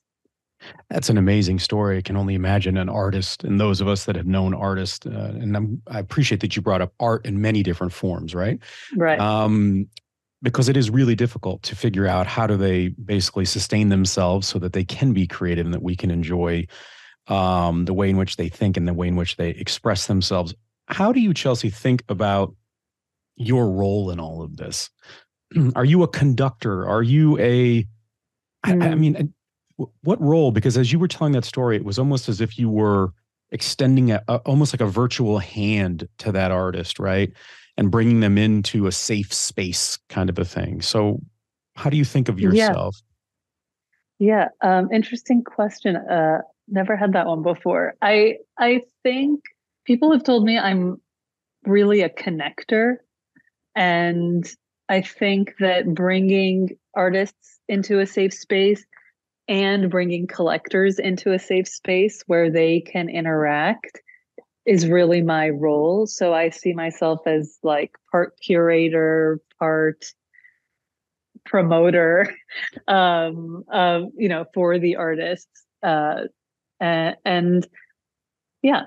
That's 0.89 1.09
an 1.09 1.17
amazing 1.17 1.59
story. 1.59 1.97
I 1.97 2.01
can 2.01 2.17
only 2.17 2.33
imagine 2.33 2.77
an 2.77 2.89
artist 2.89 3.43
and 3.43 3.59
those 3.59 3.79
of 3.79 3.87
us 3.87 4.05
that 4.05 4.15
have 4.15 4.25
known 4.25 4.55
artists. 4.55 5.05
Uh, 5.05 5.33
and 5.39 5.55
I'm, 5.55 5.81
i 5.87 5.99
appreciate 5.99 6.41
that 6.41 6.55
you 6.55 6.63
brought 6.63 6.81
up 6.81 6.93
art 6.99 7.25
in 7.27 7.41
many 7.41 7.61
different 7.61 7.93
forms, 7.93 8.33
right? 8.33 8.59
Right. 8.95 9.19
Um, 9.19 9.87
because 10.41 10.67
it 10.67 10.75
is 10.75 10.89
really 10.89 11.13
difficult 11.13 11.61
to 11.63 11.75
figure 11.75 12.07
out 12.07 12.25
how 12.25 12.47
do 12.47 12.57
they 12.57 12.87
basically 12.87 13.45
sustain 13.45 13.89
themselves 13.89 14.47
so 14.47 14.57
that 14.59 14.73
they 14.73 14.83
can 14.83 15.13
be 15.13 15.27
creative 15.27 15.65
and 15.65 15.73
that 15.73 15.83
we 15.83 15.95
can 15.95 16.09
enjoy 16.09 16.65
um, 17.27 17.85
the 17.85 17.93
way 17.93 18.09
in 18.09 18.17
which 18.17 18.37
they 18.37 18.49
think 18.49 18.77
and 18.77 18.87
the 18.87 18.93
way 18.93 19.07
in 19.07 19.15
which 19.15 19.35
they 19.35 19.49
express 19.49 20.07
themselves. 20.07 20.55
How 20.87 21.11
do 21.11 21.19
you, 21.19 21.35
Chelsea, 21.35 21.69
think 21.69 22.03
about 22.09 22.55
your 23.37 23.71
role 23.71 24.11
in 24.11 24.19
all 24.19 24.41
of 24.41 24.57
this? 24.57 24.89
Are 25.75 25.85
you 25.85 26.03
a 26.03 26.07
conductor? 26.07 26.87
Are 26.87 27.03
you 27.03 27.37
a? 27.39 27.83
Mm. 27.83 28.83
I, 28.83 28.87
I 28.87 28.91
hmm. 28.91 28.99
mean, 28.99 29.33
what 30.01 30.19
role? 30.21 30.51
Because 30.51 30.77
as 30.77 30.91
you 30.91 30.99
were 30.99 31.07
telling 31.07 31.33
that 31.33 31.45
story, 31.45 31.75
it 31.75 31.85
was 31.85 31.99
almost 31.99 32.27
as 32.27 32.41
if 32.41 32.57
you 32.57 32.69
were 32.69 33.13
extending 33.51 34.11
a, 34.11 34.21
a, 34.27 34.37
almost 34.37 34.73
like 34.73 34.81
a 34.81 34.91
virtual 34.91 35.39
hand 35.39 36.07
to 36.17 36.31
that 36.31 36.51
artist, 36.51 36.99
right? 36.99 37.31
And 37.77 37.91
bringing 37.91 38.19
them 38.19 38.37
into 38.37 38.87
a 38.87 38.91
safe 38.91 39.33
space 39.33 39.99
kind 40.09 40.29
of 40.29 40.39
a 40.39 40.45
thing. 40.45 40.81
So, 40.81 41.21
how 41.75 41.89
do 41.89 41.97
you 41.97 42.05
think 42.05 42.27
of 42.27 42.39
yourself? 42.39 42.97
Yeah, 44.17 44.49
yeah 44.63 44.79
um, 44.79 44.91
interesting 44.91 45.43
question. 45.43 45.95
Uh, 45.95 46.39
never 46.67 46.95
had 46.95 47.13
that 47.13 47.27
one 47.27 47.43
before. 47.43 47.93
I 48.01 48.37
I 48.57 48.81
think 49.03 49.41
people 49.85 50.11
have 50.11 50.23
told 50.23 50.43
me 50.43 50.57
I'm 50.57 50.99
really 51.65 52.01
a 52.01 52.09
connector, 52.09 52.97
and 53.77 54.49
I 54.89 55.01
think 55.01 55.53
that 55.59 55.93
bringing 55.93 56.77
artists 56.95 57.59
into 57.69 57.99
a 57.99 58.07
safe 58.07 58.33
space 58.33 58.83
and 59.47 59.91
bringing 59.91 60.25
collectors 60.25 60.97
into 60.97 61.31
a 61.31 61.39
safe 61.39 61.67
space 61.67 62.23
where 62.25 62.49
they 62.49 62.81
can 62.81 63.07
interact 63.07 64.01
is 64.65 64.87
really 64.87 65.21
my 65.21 65.49
role. 65.49 66.07
So 66.07 66.33
I 66.33 66.49
see 66.49 66.73
myself 66.73 67.19
as 67.27 67.59
like 67.61 67.91
part 68.11 68.33
curator, 68.41 69.41
part 69.59 70.05
promoter, 71.45 72.35
um, 72.87 73.63
um, 73.71 74.11
you 74.17 74.27
know, 74.27 74.45
for 74.55 74.79
the 74.79 74.95
artists. 74.95 75.65
Uh, 75.83 76.23
and, 76.79 77.15
and 77.23 77.67
yeah, 78.63 78.85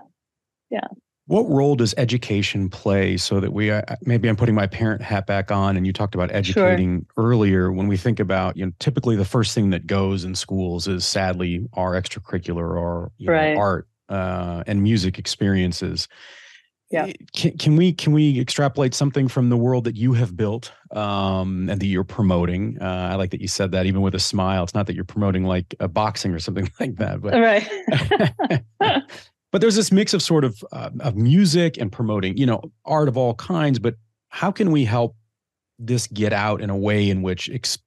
yeah 0.68 0.88
what 1.30 1.48
role 1.48 1.76
does 1.76 1.94
education 1.96 2.68
play 2.68 3.16
so 3.16 3.38
that 3.38 3.52
we 3.52 3.70
uh, 3.70 3.82
maybe 4.02 4.28
i'm 4.28 4.34
putting 4.34 4.54
my 4.54 4.66
parent 4.66 5.00
hat 5.00 5.28
back 5.28 5.52
on 5.52 5.76
and 5.76 5.86
you 5.86 5.92
talked 5.92 6.16
about 6.16 6.32
educating 6.32 7.06
sure. 7.14 7.24
earlier. 7.24 7.70
When 7.70 7.86
we 7.86 7.96
think 7.96 8.18
about 8.18 8.56
you 8.56 8.66
know 8.66 8.72
typically 8.80 9.14
the 9.14 9.24
first 9.24 9.54
thing 9.54 9.70
that 9.70 9.86
goes 9.86 10.24
in 10.24 10.34
schools 10.34 10.88
is 10.88 11.06
sadly 11.06 11.68
our 11.74 11.92
extracurricular 11.92 12.76
or 12.76 13.12
right. 13.24 13.54
know, 13.54 13.60
art 13.60 13.86
uh, 14.08 14.64
and 14.66 14.82
music 14.82 15.20
experiences. 15.20 16.08
Yeah. 16.90 17.06
Eh, 17.06 17.12
can, 17.32 17.56
can, 17.56 17.76
we 17.76 17.92
can 17.92 18.12
we 18.12 18.40
extrapolate 18.40 18.92
something 18.92 19.28
from 19.28 19.50
the 19.50 19.56
world 19.56 19.84
that 19.84 19.94
you 19.94 20.14
have 20.14 20.36
built 20.36 20.72
um, 20.90 21.68
and 21.70 21.80
that 21.80 21.86
you're 21.86 22.02
promoting? 22.02 22.76
Uh, 22.80 23.10
i 23.12 23.14
like 23.14 23.30
that 23.30 23.40
you 23.40 23.46
said 23.46 23.70
that 23.70 23.86
even 23.86 24.00
with 24.00 24.16
a 24.16 24.20
smile. 24.20 24.64
It's 24.64 24.74
not 24.74 24.88
that 24.88 24.96
you're 24.96 25.04
promoting 25.04 25.44
like 25.44 25.76
a 25.78 25.86
boxing 25.86 26.32
or 26.32 26.40
something 26.40 26.68
like 26.80 26.96
that 26.96 27.20
but 27.22 27.34
right 27.34 29.04
but 29.52 29.60
there's 29.60 29.76
this 29.76 29.92
mix 29.92 30.14
of 30.14 30.22
sort 30.22 30.44
of 30.44 30.62
uh, 30.72 30.90
of 31.00 31.16
music 31.16 31.78
and 31.78 31.90
promoting 31.90 32.36
you 32.36 32.46
know 32.46 32.60
art 32.84 33.08
of 33.08 33.16
all 33.16 33.34
kinds 33.34 33.78
but 33.78 33.94
how 34.28 34.50
can 34.50 34.70
we 34.70 34.84
help 34.84 35.16
this 35.78 36.06
get 36.08 36.32
out 36.32 36.60
in 36.60 36.70
a 36.70 36.76
way 36.76 37.08
in 37.08 37.22
which 37.22 37.48
ex- 37.50 37.78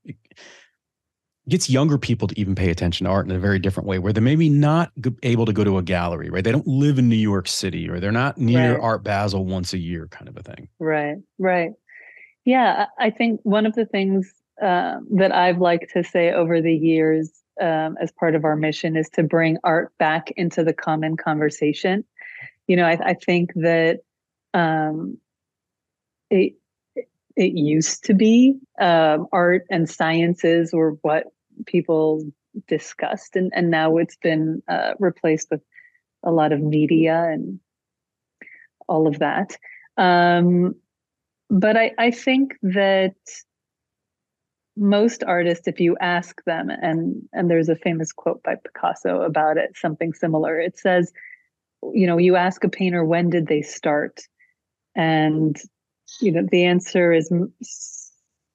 gets 1.48 1.70
younger 1.70 1.98
people 1.98 2.28
to 2.28 2.40
even 2.40 2.56
pay 2.56 2.70
attention 2.70 3.06
to 3.06 3.12
art 3.12 3.26
in 3.26 3.32
a 3.32 3.40
very 3.40 3.60
different 3.60 3.88
way 3.88 4.00
where 4.00 4.12
they're 4.12 4.24
maybe 4.24 4.50
not 4.50 4.92
able 5.24 5.46
to 5.46 5.54
go 5.54 5.64
to 5.64 5.78
a 5.78 5.84
gallery 5.84 6.30
right? 6.30 6.44
They 6.44 6.52
don't 6.52 6.68
live 6.68 7.00
in 7.00 7.10
new 7.10 7.16
york 7.16 7.48
city 7.48 7.90
or 7.90 8.00
they're 8.00 8.12
not 8.12 8.38
near 8.38 8.74
right. 8.74 8.82
art 8.84 9.04
basel 9.04 9.46
once 9.46 9.74
a 9.74 9.78
year 9.78 10.08
kind 10.08 10.28
of 10.28 10.38
a 10.38 10.44
thing. 10.44 10.68
Right 10.80 11.18
right. 11.40 11.72
Yeah 12.46 12.88
i 13.00 13.10
think 13.10 13.40
one 13.44 13.66
of 13.66 13.76
the 13.76 13.86
things 13.86 14.34
uh, 14.62 14.98
that 15.12 15.34
i've 15.34 15.60
liked 15.60 15.92
to 15.94 16.04
say 16.04 16.32
over 16.32 16.62
the 16.62 16.76
years 16.76 17.43
um, 17.62 17.98
as 18.02 18.12
part 18.12 18.36
of 18.36 18.46
our 18.46 18.56
mission 18.56 18.96
is 18.96 19.10
to 19.10 19.24
bring 19.24 19.58
art 19.64 19.92
back 19.98 20.32
into 20.32 20.64
the 20.64 20.74
common 20.74 21.18
conversation. 21.18 22.04
You 22.68 22.76
know, 22.76 22.86
I, 22.86 22.98
I 23.04 23.14
think 23.14 23.52
that 23.56 24.00
um, 24.54 25.18
it 26.30 26.54
it 27.36 27.58
used 27.58 28.04
to 28.06 28.14
be 28.14 28.60
um, 28.80 29.28
art 29.32 29.66
and 29.70 29.90
sciences 29.90 30.72
were 30.74 30.92
what 31.02 31.28
people 31.66 32.24
discussed, 32.68 33.36
and 33.36 33.52
and 33.56 33.70
now 33.70 33.98
it's 33.98 34.18
been 34.18 34.62
uh, 34.68 34.94
replaced 35.00 35.50
with 35.52 35.62
a 36.24 36.32
lot 36.32 36.54
of 36.54 36.62
media 36.62 37.28
and 37.30 37.60
all 38.88 39.08
of 39.08 39.20
that. 39.20 39.58
Um, 39.98 40.76
but 41.50 41.78
I, 41.78 41.92
I 41.98 42.12
think 42.12 42.56
that 42.64 43.16
most 44.76 45.24
artists 45.24 45.68
if 45.68 45.80
you 45.80 45.96
ask 46.02 46.44
them 46.46 46.70
and 46.70 47.22
and 47.32 47.50
there's 47.50 47.70
a 47.70 47.76
famous 47.76 48.12
quote 48.12 48.42
by 48.44 48.56
picasso 48.56 49.22
about 49.22 49.58
it 49.58 49.76
something 49.76 50.14
similar. 50.14 50.60
It 50.60 50.78
says 50.78 51.12
you 51.94 52.08
know 52.08 52.18
you 52.18 52.36
ask 52.36 52.64
a 52.64 52.70
painter 52.70 53.06
when 53.06 53.30
did 53.30 53.48
they 53.48 53.62
start? 53.62 54.22
And 54.96 55.56
you 56.22 56.32
know 56.32 56.48
the 56.50 56.66
answer 56.66 57.14
is 57.14 57.32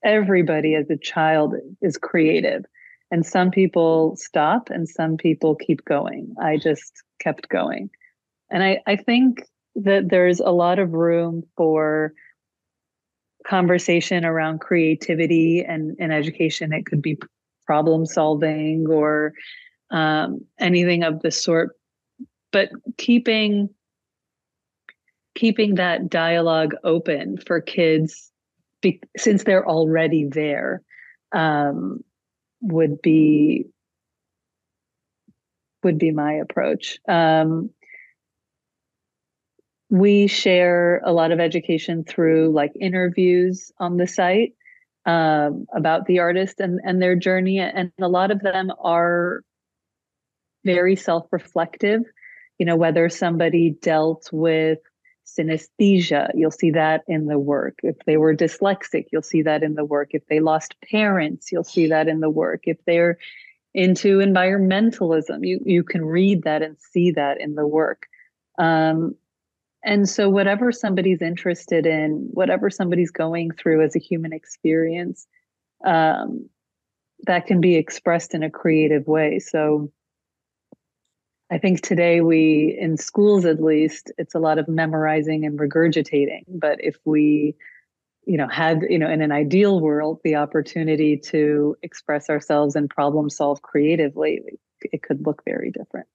everybody 0.04 0.74
as 0.74 0.90
a 0.90 0.96
child 0.96 1.54
is 1.82 1.96
creative. 1.96 2.64
And 3.10 3.24
some 3.24 3.50
people 3.50 4.16
stop 4.16 4.68
and 4.70 4.88
some 4.88 5.16
people 5.16 5.54
keep 5.54 5.84
going. 5.84 6.34
I 6.40 6.58
just 6.58 6.92
kept 7.20 7.48
going. 7.48 7.90
And 8.50 8.62
i 8.62 8.80
i 8.86 8.96
think 8.96 9.42
that 9.76 10.08
there's 10.08 10.40
a 10.40 10.50
lot 10.50 10.80
of 10.80 10.92
room 10.92 11.44
for 11.56 12.12
conversation 13.48 14.24
around 14.24 14.60
creativity 14.60 15.64
and, 15.66 15.96
education. 16.12 16.72
It 16.72 16.86
could 16.86 17.02
be 17.02 17.18
problem 17.66 18.06
solving 18.06 18.86
or 18.88 19.32
um, 19.90 20.44
anything 20.58 21.02
of 21.02 21.20
the 21.20 21.30
sort, 21.30 21.70
but 22.52 22.70
keeping 22.96 23.70
keeping 25.34 25.76
that 25.76 26.10
dialogue 26.10 26.74
open 26.82 27.38
for 27.46 27.60
kids 27.60 28.32
be, 28.82 29.00
since 29.16 29.44
they're 29.44 29.68
already 29.68 30.24
there 30.24 30.82
um, 31.32 32.02
would 32.60 33.00
be 33.02 33.66
would 35.84 35.98
be 35.98 36.10
my 36.10 36.32
approach. 36.34 36.98
Um, 37.08 37.70
we 39.90 40.26
share 40.26 41.00
a 41.04 41.12
lot 41.12 41.32
of 41.32 41.40
education 41.40 42.04
through 42.04 42.52
like 42.52 42.72
interviews 42.78 43.72
on 43.78 43.96
the 43.96 44.06
site 44.06 44.54
um, 45.06 45.66
about 45.74 46.06
the 46.06 46.18
artist 46.18 46.60
and, 46.60 46.80
and 46.84 47.00
their 47.00 47.16
journey. 47.16 47.58
And 47.58 47.90
a 48.00 48.08
lot 48.08 48.30
of 48.30 48.40
them 48.40 48.70
are 48.82 49.42
very 50.64 50.96
self 50.96 51.26
reflective. 51.30 52.02
You 52.58 52.66
know, 52.66 52.76
whether 52.76 53.08
somebody 53.08 53.70
dealt 53.80 54.28
with 54.32 54.80
synesthesia, 55.26 56.30
you'll 56.34 56.50
see 56.50 56.72
that 56.72 57.02
in 57.06 57.26
the 57.26 57.38
work. 57.38 57.78
If 57.82 57.96
they 58.04 58.16
were 58.16 58.34
dyslexic, 58.34 59.06
you'll 59.12 59.22
see 59.22 59.42
that 59.42 59.62
in 59.62 59.74
the 59.74 59.84
work. 59.84 60.10
If 60.12 60.26
they 60.26 60.40
lost 60.40 60.74
parents, 60.90 61.52
you'll 61.52 61.64
see 61.64 61.88
that 61.88 62.08
in 62.08 62.20
the 62.20 62.30
work. 62.30 62.62
If 62.64 62.78
they're 62.86 63.18
into 63.74 64.18
environmentalism, 64.18 65.46
you, 65.46 65.60
you 65.64 65.84
can 65.84 66.04
read 66.04 66.42
that 66.42 66.62
and 66.62 66.76
see 66.78 67.12
that 67.12 67.40
in 67.40 67.54
the 67.54 67.66
work. 67.66 68.06
Um, 68.58 69.14
and 69.88 70.06
so, 70.06 70.28
whatever 70.28 70.70
somebody's 70.70 71.22
interested 71.22 71.86
in, 71.86 72.28
whatever 72.32 72.68
somebody's 72.68 73.10
going 73.10 73.52
through 73.52 73.82
as 73.82 73.96
a 73.96 73.98
human 73.98 74.34
experience, 74.34 75.26
um, 75.82 76.50
that 77.22 77.46
can 77.46 77.62
be 77.62 77.76
expressed 77.76 78.34
in 78.34 78.42
a 78.42 78.50
creative 78.50 79.06
way. 79.06 79.38
So, 79.38 79.90
I 81.50 81.56
think 81.56 81.80
today 81.80 82.20
we, 82.20 82.76
in 82.78 82.98
schools 82.98 83.46
at 83.46 83.62
least, 83.62 84.12
it's 84.18 84.34
a 84.34 84.38
lot 84.38 84.58
of 84.58 84.68
memorizing 84.68 85.46
and 85.46 85.58
regurgitating. 85.58 86.42
But 86.48 86.84
if 86.84 86.96
we, 87.06 87.56
you 88.26 88.36
know, 88.36 88.46
had, 88.46 88.82
you 88.90 88.98
know, 88.98 89.08
in 89.08 89.22
an 89.22 89.32
ideal 89.32 89.80
world, 89.80 90.20
the 90.22 90.36
opportunity 90.36 91.16
to 91.16 91.74
express 91.82 92.28
ourselves 92.28 92.76
and 92.76 92.90
problem 92.90 93.30
solve 93.30 93.62
creatively, 93.62 94.42
it 94.82 95.02
could 95.02 95.24
look 95.24 95.42
very 95.46 95.70
different. 95.70 96.08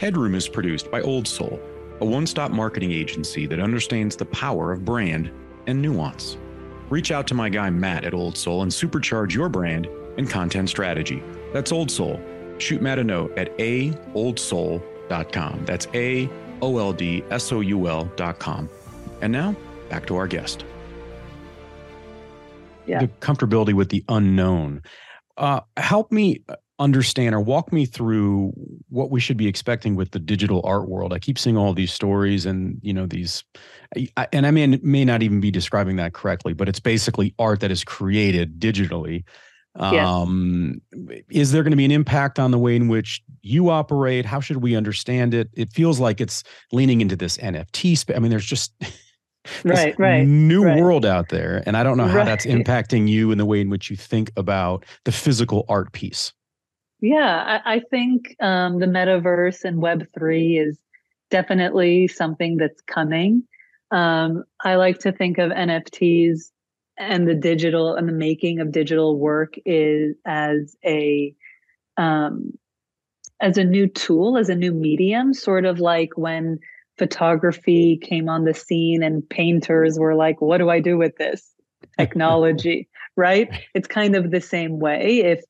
Headroom 0.00 0.34
is 0.34 0.48
produced 0.48 0.90
by 0.90 1.00
Old 1.00 1.28
Soul 1.28 1.60
a 2.00 2.04
one 2.04 2.26
stop 2.26 2.50
marketing 2.50 2.92
agency 2.92 3.46
that 3.46 3.60
understands 3.60 4.16
the 4.16 4.24
power 4.26 4.72
of 4.72 4.84
brand 4.84 5.30
and 5.66 5.80
nuance. 5.80 6.36
Reach 6.88 7.12
out 7.12 7.26
to 7.28 7.34
my 7.34 7.48
guy 7.48 7.70
Matt 7.70 8.04
at 8.04 8.14
Old 8.14 8.36
Soul 8.36 8.62
and 8.62 8.72
supercharge 8.72 9.32
your 9.32 9.48
brand 9.48 9.86
and 10.18 10.28
content 10.28 10.68
strategy. 10.68 11.22
That's 11.52 11.72
Old 11.72 11.90
Soul. 11.90 12.20
Shoot 12.58 12.82
Matt 12.82 12.98
a 12.98 13.04
note 13.04 13.36
at 13.38 13.56
aoldsoul.com. 13.58 14.84
That's 15.64 15.86
A 15.94 16.28
O 16.62 16.78
L 16.78 16.92
D 16.92 17.24
S 17.30 17.52
O 17.52 17.60
U 17.60 17.88
L.com. 17.88 18.68
And 19.22 19.32
now, 19.32 19.54
back 19.88 20.06
to 20.06 20.16
our 20.16 20.26
guest. 20.26 20.64
Yeah. 22.86 23.00
The 23.00 23.08
comfortability 23.08 23.72
with 23.72 23.90
the 23.90 24.04
unknown. 24.08 24.82
Uh, 25.36 25.60
help 25.76 26.10
me 26.10 26.42
understand 26.80 27.34
or 27.34 27.40
walk 27.40 27.72
me 27.72 27.84
through 27.84 28.52
what 28.88 29.10
we 29.10 29.20
should 29.20 29.36
be 29.36 29.46
expecting 29.46 29.94
with 29.94 30.10
the 30.10 30.18
digital 30.18 30.62
art 30.64 30.88
world. 30.88 31.12
I 31.12 31.18
keep 31.18 31.38
seeing 31.38 31.56
all 31.56 31.74
these 31.74 31.92
stories 31.92 32.46
and 32.46 32.80
you 32.82 32.92
know 32.92 33.06
these, 33.06 33.44
and 34.32 34.46
I 34.46 34.50
may 34.50 34.66
may 34.66 35.04
not 35.04 35.22
even 35.22 35.40
be 35.40 35.50
describing 35.50 35.96
that 35.96 36.14
correctly, 36.14 36.54
but 36.54 36.68
it's 36.68 36.80
basically 36.80 37.34
art 37.38 37.60
that 37.60 37.70
is 37.70 37.84
created 37.84 38.58
digitally. 38.58 39.24
Um, 39.76 40.80
Is 41.30 41.52
there 41.52 41.62
going 41.62 41.70
to 41.70 41.76
be 41.76 41.84
an 41.84 41.92
impact 41.92 42.40
on 42.40 42.50
the 42.50 42.58
way 42.58 42.74
in 42.74 42.88
which 42.88 43.22
you 43.42 43.70
operate? 43.70 44.24
How 44.24 44.40
should 44.40 44.56
we 44.56 44.74
understand 44.74 45.32
it? 45.32 45.48
It 45.54 45.72
feels 45.72 46.00
like 46.00 46.20
it's 46.20 46.42
leaning 46.72 47.00
into 47.00 47.14
this 47.14 47.36
NFT 47.36 47.96
space. 47.96 48.16
I 48.16 48.18
mean, 48.18 48.30
there's 48.30 48.44
just 48.44 48.72
right, 49.64 49.96
right, 49.96 50.26
new 50.26 50.64
right. 50.64 50.80
world 50.80 51.06
out 51.06 51.28
there, 51.28 51.62
and 51.66 51.76
I 51.76 51.84
don't 51.84 51.98
know 51.98 52.08
how 52.08 52.18
right. 52.18 52.26
that's 52.26 52.46
impacting 52.46 53.06
you 53.06 53.30
in 53.30 53.38
the 53.38 53.46
way 53.46 53.60
in 53.60 53.70
which 53.70 53.90
you 53.90 53.96
think 53.96 54.32
about 54.36 54.84
the 55.04 55.12
physical 55.12 55.64
art 55.68 55.92
piece. 55.92 56.32
Yeah, 57.00 57.60
I, 57.64 57.76
I 57.76 57.80
think 57.90 58.36
um, 58.40 58.78
the 58.78 58.86
metaverse 58.86 59.64
and 59.64 59.80
Web 59.80 60.06
three 60.16 60.58
is 60.58 60.78
definitely 61.30 62.08
something 62.08 62.56
that's 62.56 62.80
coming. 62.82 63.44
Um, 63.90 64.44
I 64.64 64.76
like 64.76 64.98
to 65.00 65.12
think 65.12 65.38
of 65.38 65.50
NFTs 65.50 66.50
and 66.98 67.26
the 67.26 67.34
digital 67.34 67.94
and 67.94 68.08
the 68.08 68.12
making 68.12 68.60
of 68.60 68.72
digital 68.72 69.18
work 69.18 69.54
is 69.64 70.16
as 70.26 70.76
a 70.84 71.34
um, 71.96 72.52
as 73.40 73.56
a 73.56 73.64
new 73.64 73.86
tool, 73.86 74.36
as 74.36 74.50
a 74.50 74.54
new 74.54 74.72
medium, 74.72 75.32
sort 75.32 75.64
of 75.64 75.80
like 75.80 76.10
when 76.16 76.58
photography 76.98 77.98
came 78.02 78.28
on 78.28 78.44
the 78.44 78.52
scene 78.52 79.02
and 79.02 79.26
painters 79.28 79.98
were 79.98 80.14
like, 80.14 80.40
"What 80.42 80.58
do 80.58 80.68
I 80.68 80.80
do 80.80 80.98
with 80.98 81.16
this 81.16 81.50
technology?" 81.98 82.88
right? 83.16 83.48
It's 83.74 83.88
kind 83.88 84.14
of 84.14 84.30
the 84.30 84.40
same 84.40 84.78
way. 84.78 85.20
If 85.20 85.42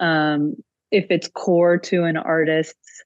um, 0.00 0.56
if 0.96 1.06
it's 1.10 1.28
core 1.28 1.76
to 1.76 2.04
an 2.04 2.16
artist's 2.16 3.04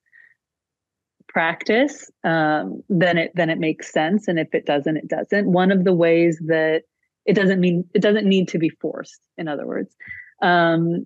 practice, 1.27 2.09
um, 2.23 2.83
then 2.89 3.17
it 3.17 3.31
then 3.35 3.49
it 3.49 3.59
makes 3.59 3.91
sense, 3.91 4.27
and 4.27 4.39
if 4.39 4.53
it 4.53 4.65
doesn't, 4.65 4.97
it 4.97 5.07
doesn't. 5.07 5.51
One 5.51 5.71
of 5.71 5.83
the 5.83 5.93
ways 5.93 6.39
that 6.47 6.83
it 7.25 7.33
doesn't 7.33 7.59
mean 7.59 7.87
it 7.93 8.01
doesn't 8.01 8.25
need 8.25 8.47
to 8.49 8.57
be 8.57 8.69
forced. 8.69 9.19
In 9.37 9.47
other 9.47 9.67
words, 9.67 9.93
um, 10.41 11.05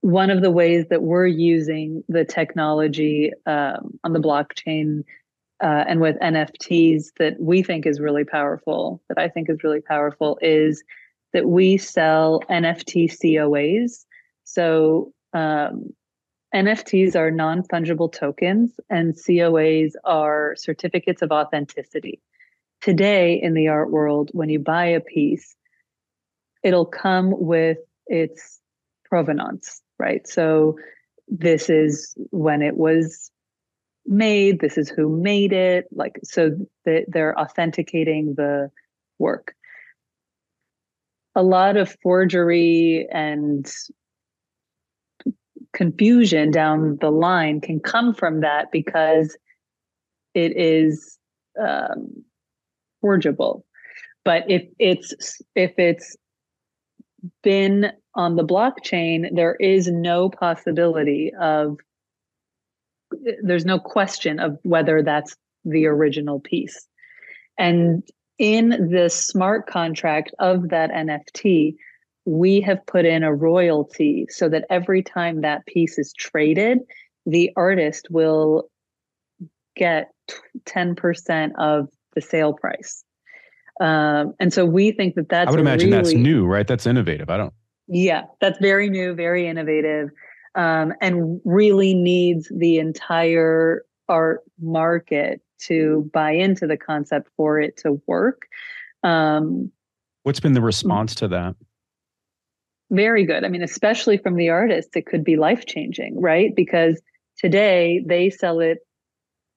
one 0.00 0.30
of 0.30 0.42
the 0.42 0.50
ways 0.50 0.86
that 0.90 1.02
we're 1.02 1.26
using 1.26 2.04
the 2.08 2.24
technology 2.24 3.32
um, 3.46 3.98
on 4.04 4.12
the 4.12 4.20
blockchain 4.20 5.02
uh, 5.60 5.84
and 5.88 6.00
with 6.00 6.16
NFTs 6.20 7.06
that 7.18 7.34
we 7.40 7.62
think 7.64 7.84
is 7.84 7.98
really 7.98 8.24
powerful, 8.24 9.02
that 9.08 9.18
I 9.18 9.28
think 9.28 9.50
is 9.50 9.64
really 9.64 9.80
powerful, 9.80 10.38
is 10.40 10.84
that 11.32 11.48
we 11.48 11.76
sell 11.78 12.42
NFT 12.48 13.10
COAs. 13.10 14.06
So 14.44 15.12
um, 15.32 15.90
NFTs 16.54 17.14
are 17.14 17.30
non 17.30 17.62
fungible 17.62 18.10
tokens, 18.12 18.72
and 18.88 19.14
COAs 19.14 19.92
are 20.04 20.54
certificates 20.56 21.22
of 21.22 21.30
authenticity. 21.30 22.20
Today, 22.80 23.40
in 23.42 23.54
the 23.54 23.68
art 23.68 23.90
world, 23.90 24.30
when 24.32 24.48
you 24.48 24.58
buy 24.58 24.86
a 24.86 25.00
piece, 25.00 25.56
it'll 26.62 26.86
come 26.86 27.34
with 27.36 27.78
its 28.06 28.60
provenance, 29.04 29.82
right? 29.98 30.26
So, 30.26 30.78
this 31.26 31.68
is 31.68 32.14
when 32.30 32.62
it 32.62 32.76
was 32.76 33.30
made, 34.06 34.60
this 34.60 34.78
is 34.78 34.88
who 34.88 35.08
made 35.10 35.52
it, 35.52 35.86
like, 35.92 36.18
so 36.24 36.56
that 36.86 37.04
they're 37.08 37.38
authenticating 37.38 38.34
the 38.34 38.70
work. 39.18 39.54
A 41.34 41.42
lot 41.42 41.76
of 41.76 41.94
forgery 42.02 43.06
and 43.12 43.70
confusion 45.78 46.50
down 46.50 46.98
the 47.00 47.10
line 47.10 47.60
can 47.60 47.78
come 47.78 48.12
from 48.12 48.40
that 48.40 48.72
because 48.72 49.38
it 50.34 50.56
is 50.56 51.16
um, 51.58 52.24
forgeable. 53.00 53.64
But 54.24 54.50
if 54.50 54.64
it's 54.80 55.40
if 55.54 55.72
it's 55.78 56.16
been 57.44 57.92
on 58.16 58.34
the 58.34 58.44
blockchain, 58.44 59.28
there 59.36 59.54
is 59.60 59.86
no 59.86 60.28
possibility 60.28 61.32
of 61.40 61.78
there's 63.44 63.64
no 63.64 63.78
question 63.78 64.40
of 64.40 64.58
whether 64.64 65.00
that's 65.02 65.36
the 65.64 65.86
original 65.86 66.40
piece. 66.40 66.88
And 67.56 68.02
in 68.38 68.90
the 68.90 69.08
smart 69.08 69.68
contract 69.68 70.34
of 70.40 70.70
that 70.70 70.90
NFT, 70.90 71.76
we 72.28 72.60
have 72.60 72.84
put 72.84 73.06
in 73.06 73.22
a 73.22 73.34
royalty 73.34 74.26
so 74.28 74.50
that 74.50 74.66
every 74.68 75.02
time 75.02 75.40
that 75.40 75.64
piece 75.64 75.98
is 75.98 76.12
traded, 76.12 76.78
the 77.24 77.50
artist 77.56 78.08
will 78.10 78.68
get 79.74 80.10
10% 80.66 81.52
of 81.56 81.88
the 82.14 82.20
sale 82.20 82.52
price. 82.52 83.02
Um, 83.80 84.34
and 84.38 84.52
so 84.52 84.66
we 84.66 84.90
think 84.92 85.14
that 85.14 85.30
that's. 85.30 85.48
I 85.48 85.50
would 85.50 85.60
imagine 85.60 85.90
really, 85.90 86.02
that's 86.02 86.14
new, 86.14 86.44
right? 86.44 86.66
That's 86.66 86.86
innovative. 86.86 87.30
I 87.30 87.38
don't. 87.38 87.54
Yeah, 87.86 88.24
that's 88.40 88.58
very 88.58 88.90
new, 88.90 89.14
very 89.14 89.46
innovative, 89.46 90.10
um, 90.54 90.92
and 91.00 91.40
really 91.44 91.94
needs 91.94 92.52
the 92.54 92.78
entire 92.78 93.84
art 94.08 94.42
market 94.60 95.40
to 95.60 96.10
buy 96.12 96.32
into 96.32 96.66
the 96.66 96.76
concept 96.76 97.30
for 97.36 97.58
it 97.58 97.78
to 97.78 98.02
work. 98.06 98.48
Um, 99.02 99.70
What's 100.24 100.40
been 100.40 100.52
the 100.52 100.60
response 100.60 101.14
to 101.16 101.28
that? 101.28 101.54
Very 102.90 103.24
good. 103.24 103.44
I 103.44 103.48
mean, 103.48 103.62
especially 103.62 104.18
from 104.18 104.36
the 104.36 104.48
artists, 104.48 104.96
it 104.96 105.06
could 105.06 105.24
be 105.24 105.36
life 105.36 105.66
changing, 105.66 106.20
right? 106.20 106.54
Because 106.54 107.00
today 107.38 108.02
they 108.06 108.30
sell 108.30 108.60
it 108.60 108.78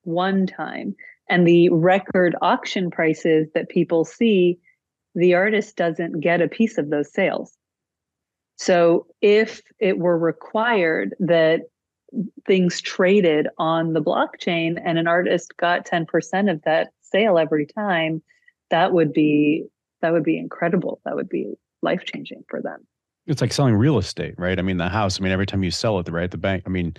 one 0.04 0.48
time 0.48 0.96
and 1.30 1.48
the 1.48 1.70
record 1.70 2.36
auction 2.41 2.91
prices 2.91 3.48
that 3.56 3.70
people 3.70 4.04
see, 4.04 4.60
the 5.15 5.34
artist 5.34 5.78
doesn't 5.78 6.20
get 6.20 6.41
a 6.41 6.48
piece 6.48 6.78
of 6.78 6.89
those 6.89 7.13
sales. 7.13 7.58
So 8.58 9.08
if 9.22 9.62
it 9.80 9.98
were 9.98 10.17
required 10.17 11.15
that 11.20 11.62
things 12.46 12.82
traded 12.82 13.48
on 13.58 13.94
the 13.94 14.02
blockchain 14.02 14.80
and 14.84 15.00
an 15.00 15.08
artist 15.08 15.56
got 15.58 15.86
10% 15.86 16.52
of 16.52 16.62
that 16.63 16.89
sale 17.02 17.38
every 17.38 17.65
time, 17.65 18.22
that 18.70 18.91
would 18.91 19.13
be 19.13 19.65
that 20.02 20.12
would 20.12 20.24
be 20.24 20.38
incredible. 20.38 21.00
That 21.06 21.15
would 21.15 21.30
be 21.30 21.54
life 21.82 22.04
changing 22.06 22.44
for 22.50 22.62
them 22.62 22.88
it's 23.32 23.41
like 23.41 23.54
selling 23.54 23.76
real 23.76 23.98
estate, 23.98 24.36
right? 24.38 24.60
I 24.60 24.62
mean, 24.62 24.78
the 24.78 24.89
house. 24.89 25.20
I 25.20 25.24
mean, 25.24 25.32
every 25.32 25.46
time 25.46 25.63
you 25.63 25.72
sell 25.72 25.98
it, 26.00 26.10
right, 26.10 26.30
the 26.30 26.38
bank. 26.38 26.63
I 26.65 26.70
mean, 26.70 26.96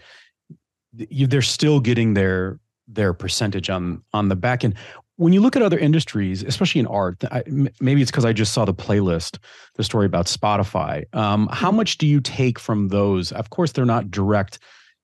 you, 0.96 1.26
they're 1.26 1.42
still 1.42 1.80
getting 1.80 2.14
their 2.14 2.58
their 2.88 3.12
percentage 3.12 3.70
on 3.70 4.02
on 4.12 4.28
the 4.28 4.36
back 4.36 4.64
end. 4.64 4.74
When 5.16 5.32
you 5.32 5.40
look 5.40 5.54
at 5.54 5.62
other 5.62 5.78
industries, 5.78 6.42
especially 6.42 6.80
in 6.80 6.86
art, 6.86 7.22
I, 7.30 7.44
maybe 7.80 8.02
it's 8.02 8.10
because 8.10 8.24
I 8.24 8.32
just 8.32 8.54
saw 8.54 8.64
the 8.64 8.74
playlist, 8.74 9.38
the 9.74 9.84
story 9.84 10.06
about 10.06 10.26
Spotify. 10.26 11.04
Um, 11.14 11.48
how 11.52 11.68
mm-hmm. 11.68 11.76
much 11.76 11.98
do 11.98 12.06
you 12.06 12.20
take 12.20 12.58
from 12.58 12.88
those? 12.88 13.30
Of 13.30 13.50
course, 13.50 13.72
they're 13.72 13.84
not 13.84 14.10
direct 14.10 14.58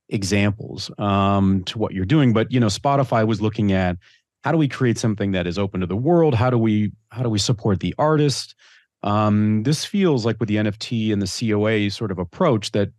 examples 0.09 0.91
um, 0.99 1.63
to 1.65 1.79
what 1.79 1.93
you're 1.93 2.07
doing, 2.07 2.33
but 2.33 2.51
you 2.51 2.59
know, 2.59 2.67
Spotify 2.69 3.27
was 3.27 3.43
looking 3.43 3.73
at 3.73 3.99
how 4.45 4.53
do 4.53 4.59
we 4.59 4.69
create 4.69 4.99
something 4.99 5.33
that 5.33 5.47
is 5.47 5.59
open 5.59 5.81
to 5.81 5.87
the 5.87 5.97
world? 5.97 6.35
How 6.35 6.51
do 6.51 6.59
we 6.59 6.93
how 7.11 7.23
do 7.23 7.29
we 7.29 7.39
support 7.39 7.81
the 7.81 7.95
artist? 7.99 8.55
Um, 9.03 9.63
this 9.63 9.85
feels 9.85 10.27
like 10.27 10.41
with 10.41 10.49
the 10.49 10.57
NFT 10.57 11.13
and 11.13 11.23
the 11.23 11.27
COA 11.27 11.91
sort 11.91 12.11
of 12.11 12.19
approach 12.19 12.73
that 12.73 12.91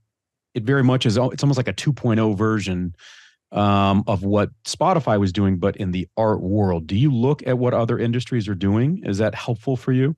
it 0.53 0.63
very 0.63 0.83
much 0.83 1.05
is. 1.05 1.17
It's 1.17 1.43
almost 1.43 1.57
like 1.57 1.67
a 1.67 1.73
2.0 1.73 2.38
version 2.38 2.95
um, 3.51 4.03
of 4.07 4.23
what 4.23 4.49
Spotify 4.63 5.19
was 5.19 5.33
doing, 5.33 5.57
but 5.57 5.75
in 5.77 5.91
the 5.91 6.07
art 6.17 6.41
world. 6.41 6.88
Do 6.88 6.95
you 6.95 7.12
look 7.12 7.45
at 7.47 7.57
what 7.57 7.73
other 7.73 7.97
industries 7.97 8.47
are 8.47 8.55
doing? 8.55 9.03
Is 9.05 9.17
that 9.17 9.35
helpful 9.35 9.75
for 9.75 9.91
you? 9.91 10.15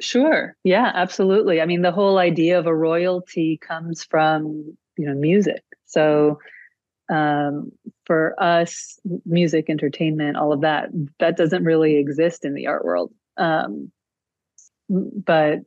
Sure. 0.00 0.56
Yeah, 0.62 0.92
absolutely. 0.94 1.60
I 1.60 1.66
mean, 1.66 1.82
the 1.82 1.90
whole 1.90 2.18
idea 2.18 2.58
of 2.58 2.66
a 2.66 2.74
royalty 2.74 3.58
comes 3.58 4.04
from 4.04 4.76
you 4.96 5.06
know 5.06 5.14
music. 5.14 5.62
So 5.86 6.38
um, 7.10 7.72
for 8.04 8.34
us, 8.38 8.98
music, 9.24 9.66
entertainment, 9.68 10.36
all 10.36 10.52
of 10.52 10.60
that, 10.60 10.90
that 11.18 11.36
doesn't 11.36 11.64
really 11.64 11.96
exist 11.96 12.44
in 12.44 12.54
the 12.54 12.66
art 12.66 12.84
world. 12.84 13.12
Um, 13.38 13.90
but 14.88 15.58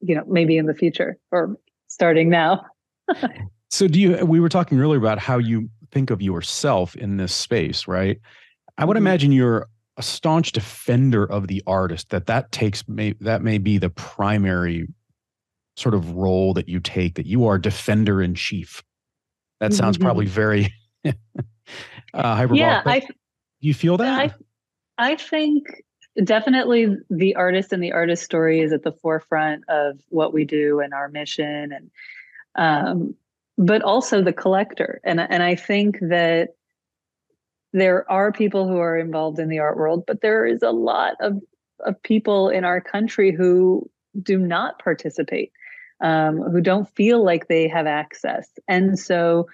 you 0.00 0.14
know 0.14 0.24
maybe 0.26 0.56
in 0.56 0.66
the 0.66 0.74
future 0.74 1.18
or 1.32 1.56
starting 1.88 2.28
now 2.30 2.64
so 3.70 3.88
do 3.88 4.00
you 4.00 4.16
we 4.24 4.40
were 4.40 4.48
talking 4.48 4.78
earlier 4.80 4.98
about 4.98 5.18
how 5.18 5.38
you 5.38 5.68
think 5.90 6.10
of 6.10 6.20
yourself 6.20 6.94
in 6.96 7.16
this 7.16 7.34
space, 7.34 7.88
right? 7.88 8.20
I 8.76 8.84
would 8.84 8.96
Mhm. 8.96 9.00
imagine 9.00 9.32
you're 9.32 9.66
a 9.96 10.02
staunch 10.02 10.52
defender 10.52 11.24
of 11.24 11.48
the 11.48 11.62
artist. 11.66 12.10
That 12.10 12.26
that 12.26 12.52
takes 12.52 12.86
may 12.86 13.14
that 13.20 13.42
may 13.42 13.56
be 13.56 13.78
the 13.78 13.88
primary 13.88 14.86
sort 15.76 15.94
of 15.94 16.12
role 16.12 16.52
that 16.54 16.68
you 16.68 16.78
take. 16.78 17.14
That 17.14 17.24
you 17.24 17.46
are 17.46 17.58
defender 17.58 18.20
in 18.22 18.34
chief. 18.34 18.82
That 19.60 19.72
sounds 19.72 19.96
Mhm. 19.96 20.02
probably 20.02 20.26
very 20.26 20.72
uh, 21.04 21.12
hyperbolic. 22.12 22.58
yeah, 22.58 22.82
I 22.84 23.00
do 23.00 23.06
you 23.60 23.72
feel 23.74 23.96
that? 23.96 24.18
I 24.98 25.10
I 25.12 25.16
think 25.16 25.64
definitely 26.24 26.96
the 27.10 27.34
artist 27.36 27.72
and 27.72 27.82
the 27.82 27.92
artist 27.92 28.24
story 28.24 28.60
is 28.60 28.72
at 28.72 28.82
the 28.82 28.92
forefront 28.92 29.64
of 29.68 30.00
what 30.08 30.32
we 30.32 30.44
do 30.44 30.80
and 30.80 30.92
our 30.92 31.08
mission 31.08 31.72
and 31.72 31.90
um 32.54 33.14
but 33.60 33.82
also 33.82 34.22
the 34.22 34.32
collector. 34.32 35.00
And 35.04 35.20
and 35.20 35.42
I 35.42 35.56
think 35.56 35.98
that 36.00 36.50
there 37.72 38.10
are 38.10 38.32
people 38.32 38.68
who 38.68 38.78
are 38.78 38.96
involved 38.96 39.38
in 39.38 39.48
the 39.48 39.58
art 39.58 39.76
world 39.76 40.04
but 40.06 40.20
there 40.20 40.44
is 40.46 40.62
a 40.62 40.70
lot 40.70 41.14
of 41.20 41.40
of 41.80 42.02
people 42.02 42.48
in 42.48 42.64
our 42.64 42.80
country 42.80 43.32
who 43.32 43.88
do 44.22 44.38
not 44.38 44.78
participate 44.78 45.52
um, 46.00 46.40
who 46.40 46.60
don't 46.60 46.88
feel 46.94 47.24
like 47.24 47.48
they 47.48 47.68
have 47.68 47.86
access. 47.86 48.48
And 48.68 48.98
so 48.98 49.48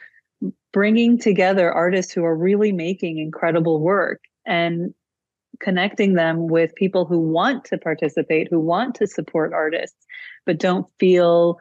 bringing 0.73 1.19
together 1.19 1.73
artists 1.73 2.12
who 2.12 2.25
are 2.25 2.37
really 2.37 2.73
making 2.73 3.19
incredible 3.19 3.81
work 3.81 4.23
and 4.45 4.93
connecting 5.61 6.14
them 6.14 6.49
with 6.49 6.75
people 6.75 7.05
who 7.05 7.19
want 7.19 7.64
to 7.67 7.79
participate, 7.79 8.49
who 8.51 8.61
want 8.61 8.95
to 8.97 9.07
support 9.07 9.53
artists, 9.53 10.07
but 10.47 10.59
don't 10.59 10.87
feel 10.99 11.59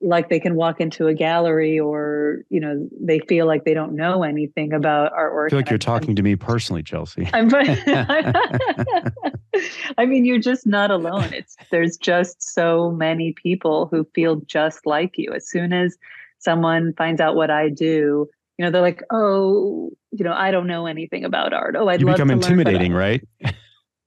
like 0.00 0.28
they 0.28 0.40
can 0.40 0.54
walk 0.54 0.80
into 0.80 1.06
a 1.06 1.14
gallery 1.14 1.78
or, 1.78 2.42
you 2.50 2.60
know, 2.60 2.88
they 3.00 3.20
feel 3.20 3.46
like 3.46 3.64
they 3.64 3.74
don't 3.74 3.94
know 3.94 4.22
anything 4.22 4.72
about 4.72 5.12
artwork. 5.12 5.46
I 5.46 5.50
feel 5.50 5.58
like 5.60 5.70
you're 5.70 5.78
talking 5.78 6.16
to 6.16 6.22
me 6.22 6.36
personally, 6.36 6.82
Chelsea. 6.82 7.28
I'm, 7.34 7.48
I 9.98 10.06
mean, 10.06 10.24
you're 10.24 10.38
just 10.38 10.66
not 10.66 10.90
alone. 10.90 11.32
It's 11.32 11.56
there's 11.70 11.96
just 11.96 12.42
so 12.42 12.90
many 12.90 13.32
people 13.32 13.88
who 13.90 14.04
feel 14.14 14.36
just 14.46 14.84
like 14.84 15.12
you. 15.16 15.32
As 15.32 15.48
soon 15.48 15.72
as 15.72 15.96
someone 16.38 16.92
finds 16.96 17.20
out 17.20 17.36
what 17.36 17.50
I 17.50 17.70
do, 17.70 18.28
you 18.58 18.64
know, 18.64 18.70
they're 18.70 18.82
like, 18.82 19.02
"Oh, 19.10 19.90
you 20.12 20.24
know, 20.24 20.32
I 20.32 20.50
don't 20.50 20.66
know 20.66 20.86
anything 20.86 21.24
about 21.24 21.52
art. 21.52 21.74
Oh, 21.76 21.88
I'd 21.88 22.00
you 22.00 22.06
love 22.06 22.16
become 22.16 22.28
to 22.28 22.34
learn, 22.34 22.58
intimidating, 22.60 22.92
right? 22.92 23.22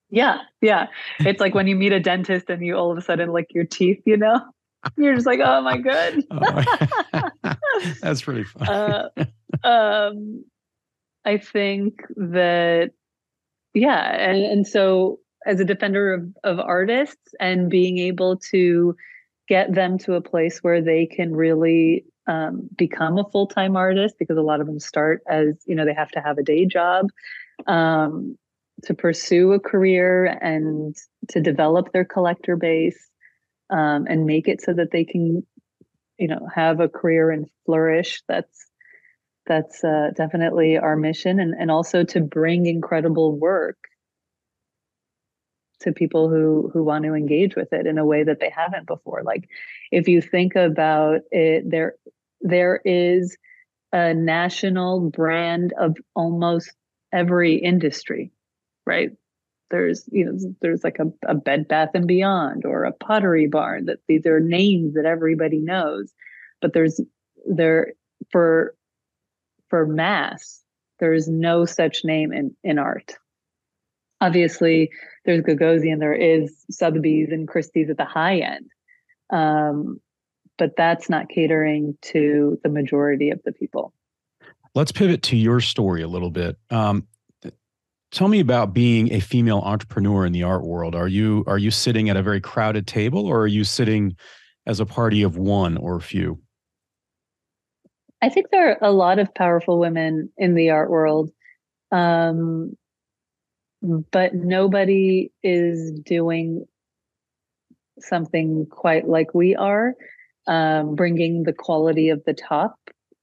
Yeah, 0.09 0.39
yeah. 0.61 0.87
It's 1.19 1.41
like 1.41 1.53
when 1.53 1.67
you 1.67 1.75
meet 1.75 1.91
a 1.91 1.99
dentist 1.99 2.49
and 2.49 2.65
you 2.65 2.75
all 2.75 2.91
of 2.91 2.97
a 2.97 3.01
sudden 3.01 3.31
lick 3.31 3.47
your 3.53 3.65
teeth. 3.65 4.01
You 4.05 4.17
know, 4.17 4.39
you're 4.95 5.15
just 5.15 5.27
like, 5.27 5.39
"Oh 5.43 5.61
my 5.61 5.77
god." 5.77 6.23
Oh, 7.43 7.55
that's 8.01 8.27
really 8.27 8.43
fun. 8.45 8.67
uh, 8.67 9.09
um, 9.63 10.45
I 11.25 11.37
think 11.37 12.01
that, 12.15 12.91
yeah, 13.73 14.15
and, 14.15 14.43
and 14.43 14.67
so 14.67 15.19
as 15.45 15.59
a 15.59 15.65
defender 15.65 16.13
of, 16.13 16.25
of 16.43 16.59
artists 16.59 17.33
and 17.39 17.69
being 17.69 17.97
able 17.97 18.37
to 18.51 18.95
get 19.47 19.73
them 19.73 19.97
to 19.99 20.13
a 20.13 20.21
place 20.21 20.59
where 20.59 20.81
they 20.81 21.05
can 21.05 21.35
really 21.35 22.05
um, 22.27 22.69
become 22.77 23.17
a 23.17 23.29
full 23.31 23.47
time 23.47 23.75
artist, 23.75 24.15
because 24.19 24.37
a 24.37 24.41
lot 24.41 24.61
of 24.61 24.67
them 24.67 24.79
start 24.79 25.21
as 25.27 25.55
you 25.65 25.75
know 25.75 25.85
they 25.85 25.93
have 25.93 26.11
to 26.11 26.21
have 26.21 26.37
a 26.37 26.43
day 26.43 26.65
job. 26.65 27.07
Um, 27.65 28.37
to 28.83 28.93
pursue 28.93 29.53
a 29.53 29.59
career 29.59 30.25
and 30.25 30.95
to 31.29 31.41
develop 31.41 31.91
their 31.91 32.05
collector 32.05 32.55
base 32.55 33.09
um, 33.69 34.05
and 34.07 34.25
make 34.25 34.47
it 34.47 34.61
so 34.61 34.73
that 34.73 34.91
they 34.91 35.03
can 35.03 35.45
you 36.17 36.27
know 36.27 36.47
have 36.53 36.79
a 36.79 36.89
career 36.89 37.31
and 37.31 37.49
flourish 37.65 38.21
that's 38.27 38.67
that's 39.45 39.83
uh, 39.83 40.11
definitely 40.15 40.77
our 40.77 40.95
mission 40.95 41.39
and 41.39 41.53
and 41.57 41.71
also 41.71 42.03
to 42.03 42.19
bring 42.19 42.65
incredible 42.65 43.37
work 43.37 43.77
to 45.79 45.91
people 45.91 46.29
who 46.29 46.69
who 46.73 46.83
want 46.83 47.05
to 47.05 47.13
engage 47.13 47.55
with 47.55 47.71
it 47.71 47.85
in 47.85 47.97
a 47.97 48.05
way 48.05 48.23
that 48.23 48.39
they 48.39 48.49
haven't 48.49 48.87
before 48.87 49.23
like 49.23 49.47
if 49.91 50.07
you 50.07 50.21
think 50.21 50.55
about 50.55 51.21
it 51.31 51.69
there 51.69 51.95
there 52.41 52.81
is 52.85 53.37
a 53.93 54.13
national 54.13 55.09
brand 55.09 55.73
of 55.79 55.95
almost 56.15 56.71
every 57.13 57.55
industry 57.55 58.31
right? 58.87 59.11
There's 59.69 60.07
you 60.09 60.25
know 60.25 60.55
there's 60.61 60.83
like 60.83 60.97
a, 60.97 61.11
a 61.27 61.35
bed 61.35 61.67
bath 61.67 61.89
and 61.93 62.07
beyond 62.07 62.65
or 62.65 62.85
a 62.85 62.93
pottery 62.93 63.47
barn 63.47 63.85
that 63.85 63.99
these 64.07 64.25
are 64.25 64.39
names 64.39 64.93
that 64.93 65.05
everybody 65.05 65.59
knows 65.59 66.13
but 66.61 66.73
there's 66.73 67.01
there 67.45 67.91
for 68.31 68.73
for 69.67 69.85
mass 69.85 70.63
there's 70.99 71.27
no 71.27 71.65
such 71.65 72.05
name 72.05 72.31
in 72.31 72.55
in 72.63 72.79
art. 72.79 73.17
Obviously 74.21 74.89
there's 75.25 75.41
gagosian 75.41 75.99
there 75.99 76.13
is 76.13 76.63
sotheby's 76.71 77.29
and 77.29 77.45
christie's 77.45 77.89
at 77.89 77.97
the 77.97 78.05
high 78.05 78.39
end. 78.39 78.71
Um, 79.29 79.99
but 80.57 80.75
that's 80.75 81.09
not 81.09 81.29
catering 81.29 81.97
to 82.01 82.59
the 82.63 82.69
majority 82.69 83.29
of 83.29 83.39
the 83.43 83.51
people 83.51 83.93
Let's 84.77 84.91
pivot 84.91 85.23
to 85.23 85.35
your 85.35 85.59
story 85.59 86.03
a 86.03 86.07
little 86.07 86.29
bit. 86.29 86.55
Um, 86.69 87.07
tell 88.11 88.27
me 88.27 88.39
about 88.39 88.75
being 88.75 89.11
a 89.11 89.19
female 89.19 89.57
entrepreneur 89.57 90.23
in 90.23 90.33
the 90.33 90.43
art 90.43 90.63
world. 90.63 90.93
Are 90.93 91.07
you 91.07 91.43
are 91.47 91.57
you 91.57 91.71
sitting 91.71 92.11
at 92.11 92.15
a 92.15 92.21
very 92.21 92.39
crowded 92.39 92.85
table, 92.85 93.25
or 93.25 93.41
are 93.41 93.47
you 93.47 93.63
sitting 93.63 94.15
as 94.67 94.79
a 94.79 94.85
party 94.85 95.23
of 95.23 95.35
one 95.35 95.77
or 95.77 95.95
a 95.95 96.01
few? 96.01 96.39
I 98.21 98.29
think 98.29 98.51
there 98.51 98.69
are 98.69 98.77
a 98.87 98.91
lot 98.91 99.17
of 99.17 99.33
powerful 99.33 99.79
women 99.79 100.29
in 100.37 100.53
the 100.53 100.69
art 100.69 100.91
world, 100.91 101.31
um, 101.91 102.77
but 103.81 104.35
nobody 104.35 105.31
is 105.41 105.91
doing 106.01 106.65
something 107.99 108.67
quite 108.69 109.07
like 109.07 109.33
we 109.33 109.55
are, 109.55 109.95
um, 110.47 110.95
bringing 110.95 111.43
the 111.43 111.53
quality 111.53 112.09
of 112.09 112.23
the 112.25 112.33
top 112.33 112.77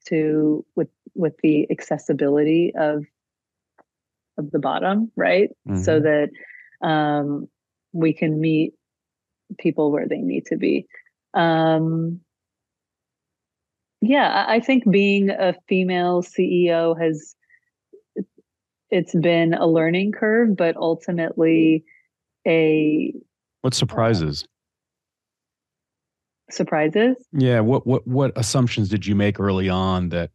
to 0.07 0.65
with 0.77 0.89
with 1.15 1.35
the 1.43 1.67
accessibility 1.71 2.73
of 2.79 3.05
of 4.37 4.51
the 4.51 4.59
bottom, 4.59 5.11
right? 5.17 5.51
So 5.83 6.01
that 6.01 6.31
um, 6.87 7.49
we 7.93 8.13
can 8.13 8.41
meet 8.41 8.75
people 9.59 9.93
where 9.93 10.09
they 10.09 10.19
need 10.19 10.47
to 10.47 10.57
be. 10.57 10.87
Um, 11.33 12.21
yeah, 14.01 14.45
I 14.49 14.57
I 14.57 14.61
think 14.61 14.91
being 14.91 15.31
a 15.31 15.55
female 15.69 16.23
CEO 16.23 17.01
has 17.01 17.35
it's 18.91 19.15
been 19.15 19.55
a 19.55 19.67
learning 19.67 20.13
curve, 20.13 20.57
but 20.57 20.77
ultimately 20.77 21.85
a 22.47 23.15
What 23.63 23.75
surprises? 23.75 24.47
Surprises. 26.51 27.17
Yeah. 27.33 27.61
What 27.61 27.87
what 27.87 28.07
what 28.07 28.33
assumptions 28.37 28.89
did 28.89 29.07
you 29.07 29.15
make 29.15 29.41
early 29.41 29.69
on 29.69 30.11
that 30.11 30.31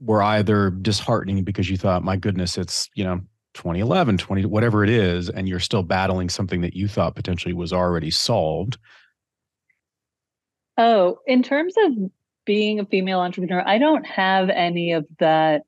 were 0.00 0.22
either 0.22 0.70
disheartening 0.70 1.44
because 1.44 1.70
you 1.70 1.76
thought, 1.76 2.04
my 2.04 2.16
goodness, 2.16 2.58
it's 2.58 2.88
you 2.94 3.04
know 3.04 3.20
2011, 3.54 4.18
20 4.18 4.44
whatever 4.46 4.84
it 4.84 4.90
is, 4.90 5.28
and 5.28 5.48
you're 5.48 5.60
still 5.60 5.82
battling 5.82 6.28
something 6.28 6.60
that 6.60 6.74
you 6.74 6.88
thought 6.88 7.16
potentially 7.16 7.54
was 7.54 7.72
already 7.72 8.10
solved. 8.10 8.78
Oh, 10.78 11.18
in 11.26 11.42
terms 11.42 11.74
of 11.78 11.92
being 12.44 12.80
a 12.80 12.84
female 12.84 13.20
entrepreneur, 13.20 13.62
I 13.66 13.78
don't 13.78 14.06
have 14.06 14.50
any 14.50 14.92
of 14.92 15.06
that 15.18 15.62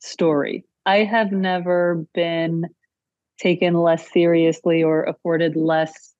story. 0.00 0.64
I 0.86 1.04
have 1.04 1.30
never 1.30 2.06
been 2.14 2.64
taken 3.38 3.74
less 3.74 4.10
seriously 4.10 4.82
or 4.82 5.04
afforded 5.04 5.54
less 5.54 6.11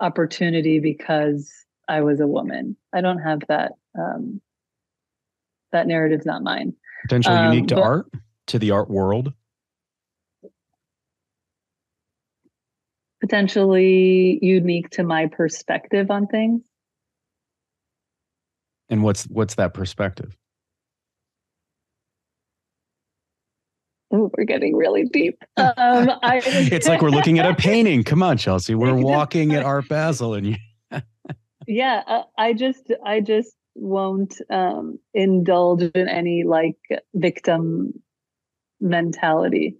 opportunity 0.00 0.78
because 0.80 1.52
I 1.88 2.00
was 2.02 2.20
a 2.20 2.26
woman. 2.26 2.76
I 2.92 3.00
don't 3.00 3.18
have 3.18 3.40
that. 3.48 3.72
Um, 3.98 4.40
that 5.72 5.86
narrative's 5.86 6.26
not 6.26 6.42
mine. 6.42 6.74
Potentially 7.02 7.36
Um, 7.36 7.52
unique 7.52 7.68
to 7.68 7.74
but- 7.76 7.82
art, 7.84 8.06
to 8.48 8.58
the 8.58 8.70
art 8.70 8.88
world. 8.90 9.32
Potentially 13.20 14.38
unique 14.42 14.90
to 14.90 15.02
my 15.02 15.26
perspective 15.26 16.10
on 16.10 16.26
things. 16.26 16.62
And 18.88 19.02
what's 19.02 19.24
what's 19.24 19.54
that 19.56 19.74
perspective? 19.74 20.36
Oh, 24.16 24.30
we're 24.36 24.44
getting 24.44 24.74
really 24.74 25.04
deep. 25.04 25.42
Um, 25.58 26.10
I, 26.22 26.40
it's 26.44 26.86
like 26.86 27.02
we're 27.02 27.10
looking 27.10 27.38
at 27.38 27.50
a 27.50 27.54
painting. 27.54 28.02
Come 28.04 28.22
on, 28.22 28.36
Chelsea. 28.36 28.74
We're 28.74 28.94
walking 29.12 29.54
at 29.54 29.64
Art 29.64 29.88
Basel, 29.88 30.34
and 30.34 30.46
you. 30.46 30.56
yeah 31.66 32.02
uh, 32.06 32.22
i 32.38 32.52
just 32.52 32.92
i 33.04 33.20
just 33.20 33.56
won't 33.74 34.40
um 34.50 34.98
indulge 35.14 35.82
in 35.82 36.08
any 36.08 36.44
like 36.44 36.78
victim 37.14 37.92
mentality 38.80 39.76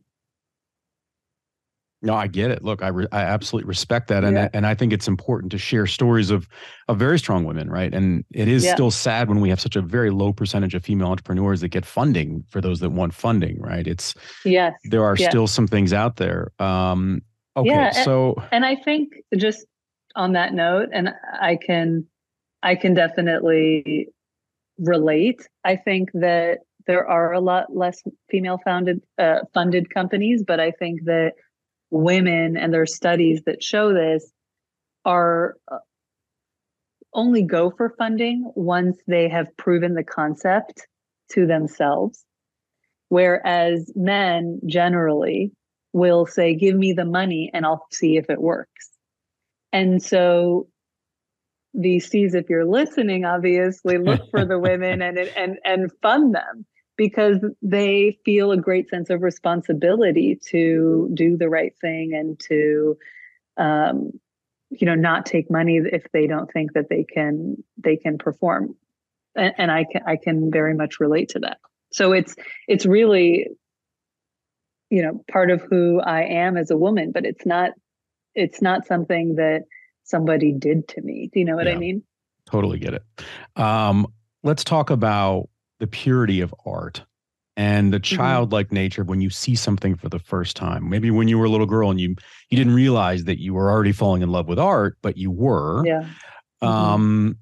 No, 2.07 2.15
I 2.15 2.29
get 2.29 2.53
it. 2.53 2.63
Look, 2.63 2.85
I 2.85 2.89
re- 2.89 3.09
I 3.11 3.23
absolutely 3.23 3.67
respect 3.67 4.07
that, 4.09 4.23
and 4.23 4.37
yeah. 4.37 4.49
and 4.53 4.65
I 4.65 4.75
think 4.75 4.93
it's 4.93 5.09
important 5.09 5.51
to 5.51 5.59
share 5.59 5.89
stories 5.89 6.31
of 6.31 6.49
of 6.87 7.01
very 7.01 7.19
strong 7.19 7.45
women, 7.45 7.69
right? 7.69 7.93
And 7.93 8.25
it 8.31 8.47
is 8.47 8.65
yeah. 8.65 8.75
still 8.75 8.93
sad 8.93 9.29
when 9.29 9.41
we 9.41 9.49
have 9.49 9.61
such 9.61 9.75
a 9.75 9.83
very 9.83 10.11
low 10.11 10.33
percentage 10.33 10.75
of 10.77 10.85
female 10.85 11.09
entrepreneurs 11.09 11.61
that 11.63 11.69
get 11.69 11.85
funding 11.85 12.45
for 12.49 12.61
those 12.61 12.79
that 12.79 12.91
want 12.91 13.13
funding, 13.13 13.61
right? 13.61 13.85
It's 13.89 14.15
yes, 14.45 14.73
there 14.85 15.05
are 15.05 15.17
yes. 15.17 15.29
still 15.29 15.49
some 15.49 15.67
things 15.67 15.93
out 15.93 16.15
there. 16.17 16.53
Um, 16.61 17.23
okay, 17.57 17.71
yeah, 17.71 17.91
so 17.91 18.35
and, 18.37 18.65
and 18.65 18.65
I 18.65 18.77
think 18.77 19.15
just 19.37 19.67
on 20.15 20.33
that 20.35 20.55
note, 20.55 20.91
and 20.93 21.13
I 21.41 21.57
can 21.57 22.07
I 22.63 22.77
can 22.77 22.95
definitely 22.95 24.11
relate. 24.79 25.41
I 25.65 25.75
think 25.75 26.11
that 26.15 26.61
there 26.87 27.05
are 27.05 27.33
a 27.33 27.41
lot 27.41 27.75
less 27.75 28.01
female 28.31 28.61
founded 28.65 29.03
uh, 29.19 29.41
funded 29.53 29.93
companies, 29.93 30.45
but 30.47 30.61
I 30.61 30.71
think 30.71 31.03
that 31.07 31.33
women 31.91 32.57
and 32.57 32.73
there 32.73 32.83
are 32.83 32.87
studies 32.87 33.43
that 33.47 33.63
show 33.63 33.93
this 33.93 34.31
are 35.05 35.57
uh, 35.71 35.79
only 37.15 37.43
go 37.43 37.71
for 37.71 37.95
funding 37.97 38.51
once 38.55 38.99
they 39.07 39.29
have 39.29 39.57
proven 39.57 39.95
the 39.95 40.05
concept 40.05 40.87
to 41.31 41.47
themselves. 41.47 42.25
Whereas 43.09 43.91
men 43.95 44.61
generally 44.67 45.53
will 45.93 46.27
say 46.27 46.55
give 46.55 46.77
me 46.77 46.93
the 46.93 47.05
money 47.05 47.51
and 47.55 47.65
I'll 47.65 47.87
see 47.91 48.17
if 48.17 48.29
it 48.29 48.41
works. 48.41 48.91
And 49.73 50.03
so 50.03 50.69
VCs 51.77 52.35
if 52.35 52.49
you're 52.49 52.67
listening 52.67 53.25
obviously 53.25 53.99
look 53.99 54.31
for 54.31 54.45
the 54.45 54.59
women 54.59 55.03
and 55.03 55.19
and 55.19 55.59
and 55.65 55.91
fund 56.03 56.35
them 56.35 56.67
because 56.97 57.39
they 57.63 58.19
feel 58.25 58.53
a 58.53 58.57
great 58.57 58.89
sense 58.89 59.11
of 59.11 59.23
responsibility 59.23 60.39
to 60.51 61.11
do 61.15 61.37
the 61.37 61.49
right 61.49 61.75
thing 61.81 62.15
and 62.15 62.39
to 62.41 62.97
um, 63.57 64.13
you 64.71 64.87
know 64.87 64.95
not 64.95 65.27
take 65.27 65.51
money 65.51 65.81
if 65.93 66.05
they 66.13 66.27
don't 66.27 66.51
think 66.53 66.73
that 66.73 66.89
they 66.89 67.05
can 67.05 67.63
they 67.79 67.97
can 67.97 68.19
perform. 68.19 68.77
And, 69.35 69.53
and 69.59 69.71
i 69.71 69.85
can 69.85 70.03
i 70.07 70.17
can 70.17 70.51
very 70.51 70.75
much 70.75 70.99
relate 70.99 71.31
to 71.31 71.41
that. 71.41 71.59
So 71.93 72.13
it's 72.13 72.35
it's 72.67 72.87
really 72.87 73.49
you 74.91 75.03
know 75.03 75.25
part 75.31 75.51
of 75.51 75.63
who 75.63 76.01
i 76.01 76.23
am 76.23 76.57
as 76.57 76.71
a 76.71 76.77
woman 76.77 77.11
but 77.13 77.25
it's 77.25 77.45
not 77.45 77.73
it's 78.35 78.63
not 78.63 78.87
something 78.87 79.35
that 79.37 79.63
somebody 80.05 80.53
did 80.53 80.87
to 80.89 81.01
me. 81.01 81.29
Do 81.33 81.41
you 81.41 81.45
know 81.45 81.57
what 81.57 81.67
yeah, 81.67 81.73
i 81.73 81.77
mean? 81.77 82.03
Totally 82.51 82.79
get 82.79 82.95
it. 82.95 83.03
Um 83.57 84.07
let's 84.43 84.65
talk 84.65 84.91
about 84.91 85.49
the 85.81 85.87
purity 85.87 86.41
of 86.41 86.55
art 86.65 87.03
and 87.57 87.93
the 87.93 87.99
mm-hmm. 87.99 88.17
childlike 88.17 88.71
nature 88.71 89.05
when 89.05 89.21
you 89.21 89.31
see 89.31 89.55
something 89.55 89.95
for 89.97 90.09
the 90.09 90.19
first 90.19 90.57
time. 90.57 90.89
Maybe 90.89 91.11
when 91.11 91.29
you 91.29 91.39
were 91.39 91.47
a 91.47 91.51
little 91.51 91.67
girl 91.67 91.91
and 91.91 92.01
you 92.01 92.17
you 92.51 92.57
didn't 92.57 92.75
realize 92.75 93.25
that 93.25 93.41
you 93.41 93.55
were 93.55 93.71
already 93.71 93.93
falling 93.93 94.23
in 94.23 94.31
love 94.31 94.47
with 94.47 94.59
art, 94.59 94.99
but 95.03 95.17
you 95.17 95.31
were. 95.31 95.85
Yeah. 95.87 96.03
Mm-hmm. 96.63 96.67
Um, 96.67 97.39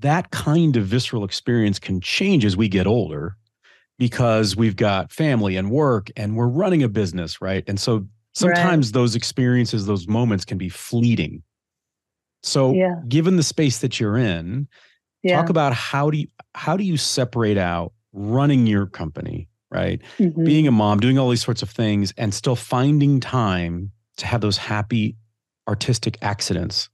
that 0.00 0.30
kind 0.30 0.76
of 0.76 0.86
visceral 0.86 1.24
experience 1.24 1.78
can 1.78 2.00
change 2.00 2.44
as 2.44 2.56
we 2.56 2.68
get 2.68 2.86
older 2.86 3.36
because 3.98 4.54
we've 4.54 4.76
got 4.76 5.10
family 5.10 5.56
and 5.56 5.70
work 5.70 6.10
and 6.16 6.36
we're 6.36 6.46
running 6.46 6.82
a 6.82 6.88
business, 6.88 7.40
right? 7.40 7.64
And 7.66 7.80
so 7.80 8.06
sometimes 8.34 8.88
right. 8.88 8.94
those 8.94 9.16
experiences, 9.16 9.86
those 9.86 10.06
moments 10.06 10.44
can 10.44 10.58
be 10.58 10.68
fleeting. 10.68 11.42
So, 12.42 12.72
yeah. 12.72 12.94
given 13.08 13.36
the 13.36 13.42
space 13.42 13.78
that 13.78 13.98
you're 13.98 14.16
in, 14.16 14.68
yeah. 15.22 15.36
talk 15.36 15.48
about 15.48 15.72
how 15.72 16.10
do 16.10 16.18
you 16.18 16.28
how 16.54 16.76
do 16.76 16.84
you 16.84 16.96
separate 16.96 17.58
out 17.58 17.92
running 18.12 18.66
your 18.66 18.86
company 18.86 19.48
right? 19.70 20.00
Mm-hmm. 20.18 20.44
being 20.44 20.66
a 20.66 20.70
mom 20.70 21.00
doing 21.00 21.18
all 21.18 21.28
these 21.30 21.44
sorts 21.44 21.62
of 21.62 21.70
things 21.70 22.12
and 22.16 22.32
still 22.32 22.56
finding 22.56 23.20
time 23.20 23.92
to 24.16 24.26
have 24.26 24.40
those 24.40 24.56
happy 24.56 25.16
artistic 25.68 26.18
accidents 26.22 26.88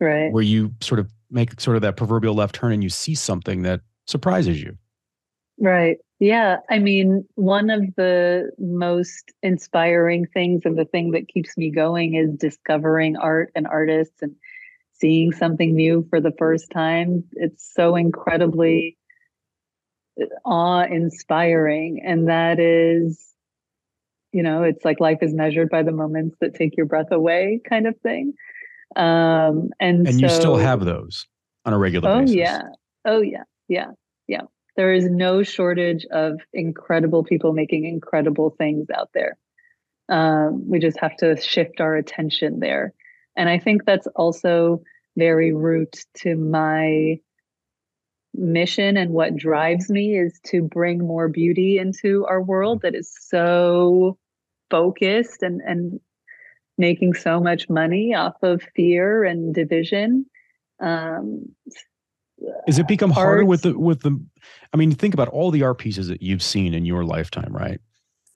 right. 0.00 0.32
where 0.32 0.42
you 0.42 0.72
sort 0.80 0.98
of 0.98 1.10
make 1.30 1.60
sort 1.60 1.76
of 1.76 1.82
that 1.82 1.96
proverbial 1.96 2.34
left 2.34 2.54
turn 2.54 2.72
and 2.72 2.82
you 2.82 2.90
see 2.90 3.14
something 3.14 3.62
that 3.62 3.80
surprises 4.06 4.62
you. 4.62 4.76
Right. 5.58 5.98
Yeah. 6.18 6.58
I 6.70 6.78
mean 6.78 7.24
one 7.34 7.70
of 7.70 7.82
the 7.96 8.50
most 8.58 9.32
inspiring 9.42 10.26
things 10.26 10.62
and 10.64 10.78
the 10.78 10.84
thing 10.84 11.10
that 11.12 11.28
keeps 11.28 11.56
me 11.56 11.70
going 11.70 12.14
is 12.14 12.30
discovering 12.38 13.16
art 13.16 13.52
and 13.54 13.66
artists 13.66 14.22
and 14.22 14.34
seeing 15.02 15.32
something 15.32 15.74
new 15.74 16.06
for 16.08 16.20
the 16.20 16.32
first 16.38 16.70
time. 16.70 17.24
It's 17.32 17.68
so 17.74 17.96
incredibly 17.96 18.96
awe 20.44 20.84
inspiring. 20.84 22.02
And 22.06 22.28
that 22.28 22.60
is, 22.60 23.20
you 24.32 24.44
know, 24.44 24.62
it's 24.62 24.84
like 24.84 25.00
life 25.00 25.18
is 25.20 25.34
measured 25.34 25.70
by 25.70 25.82
the 25.82 25.90
moments 25.90 26.36
that 26.40 26.54
take 26.54 26.76
your 26.76 26.86
breath 26.86 27.10
away 27.10 27.60
kind 27.68 27.88
of 27.88 27.98
thing. 27.98 28.34
Um, 28.94 29.70
and 29.80 30.06
and 30.06 30.14
so, 30.14 30.20
you 30.20 30.28
still 30.28 30.56
have 30.56 30.84
those 30.84 31.26
on 31.64 31.72
a 31.72 31.78
regular 31.78 32.08
basis. 32.08 32.20
oh, 32.20 32.22
basis. 32.22 32.36
yeah. 32.36 32.62
Oh, 33.04 33.20
yeah. 33.20 33.42
Yeah. 33.68 33.90
Yeah. 34.28 34.42
There 34.76 34.92
is 34.92 35.04
no 35.04 35.42
shortage 35.42 36.06
of 36.12 36.38
incredible 36.52 37.24
people 37.24 37.52
making 37.52 37.86
incredible 37.86 38.54
things 38.56 38.86
out 38.94 39.10
there. 39.12 39.36
Um, 40.08 40.68
we 40.68 40.78
just 40.78 40.98
have 41.00 41.16
to 41.16 41.40
shift 41.40 41.80
our 41.80 41.96
attention 41.96 42.60
there. 42.60 42.94
And 43.36 43.48
I 43.48 43.58
think 43.58 43.84
that's 43.84 44.06
also 44.08 44.82
very 45.16 45.52
root 45.52 46.04
to 46.14 46.36
my 46.36 47.18
mission 48.34 48.96
and 48.96 49.10
what 49.10 49.36
drives 49.36 49.90
me 49.90 50.16
is 50.16 50.40
to 50.44 50.62
bring 50.62 51.06
more 51.06 51.28
beauty 51.28 51.78
into 51.78 52.24
our 52.26 52.42
world 52.42 52.80
that 52.82 52.94
is 52.94 53.12
so 53.20 54.18
focused 54.70 55.42
and 55.42 55.60
and 55.60 56.00
making 56.78 57.12
so 57.12 57.38
much 57.38 57.68
money 57.68 58.14
off 58.14 58.34
of 58.42 58.62
fear 58.74 59.22
and 59.22 59.54
division. 59.54 60.24
Um 60.80 61.54
is 62.66 62.78
it 62.78 62.88
become 62.88 63.10
harder 63.10 63.44
with 63.44 63.62
the 63.62 63.78
with 63.78 64.00
the 64.00 64.20
i 64.72 64.76
mean 64.76 64.90
think 64.90 65.14
about 65.14 65.28
all 65.28 65.50
the 65.50 65.62
art 65.62 65.78
pieces 65.78 66.08
that 66.08 66.22
you've 66.22 66.42
seen 66.42 66.74
in 66.74 66.84
your 66.84 67.04
lifetime 67.04 67.54
right 67.54 67.80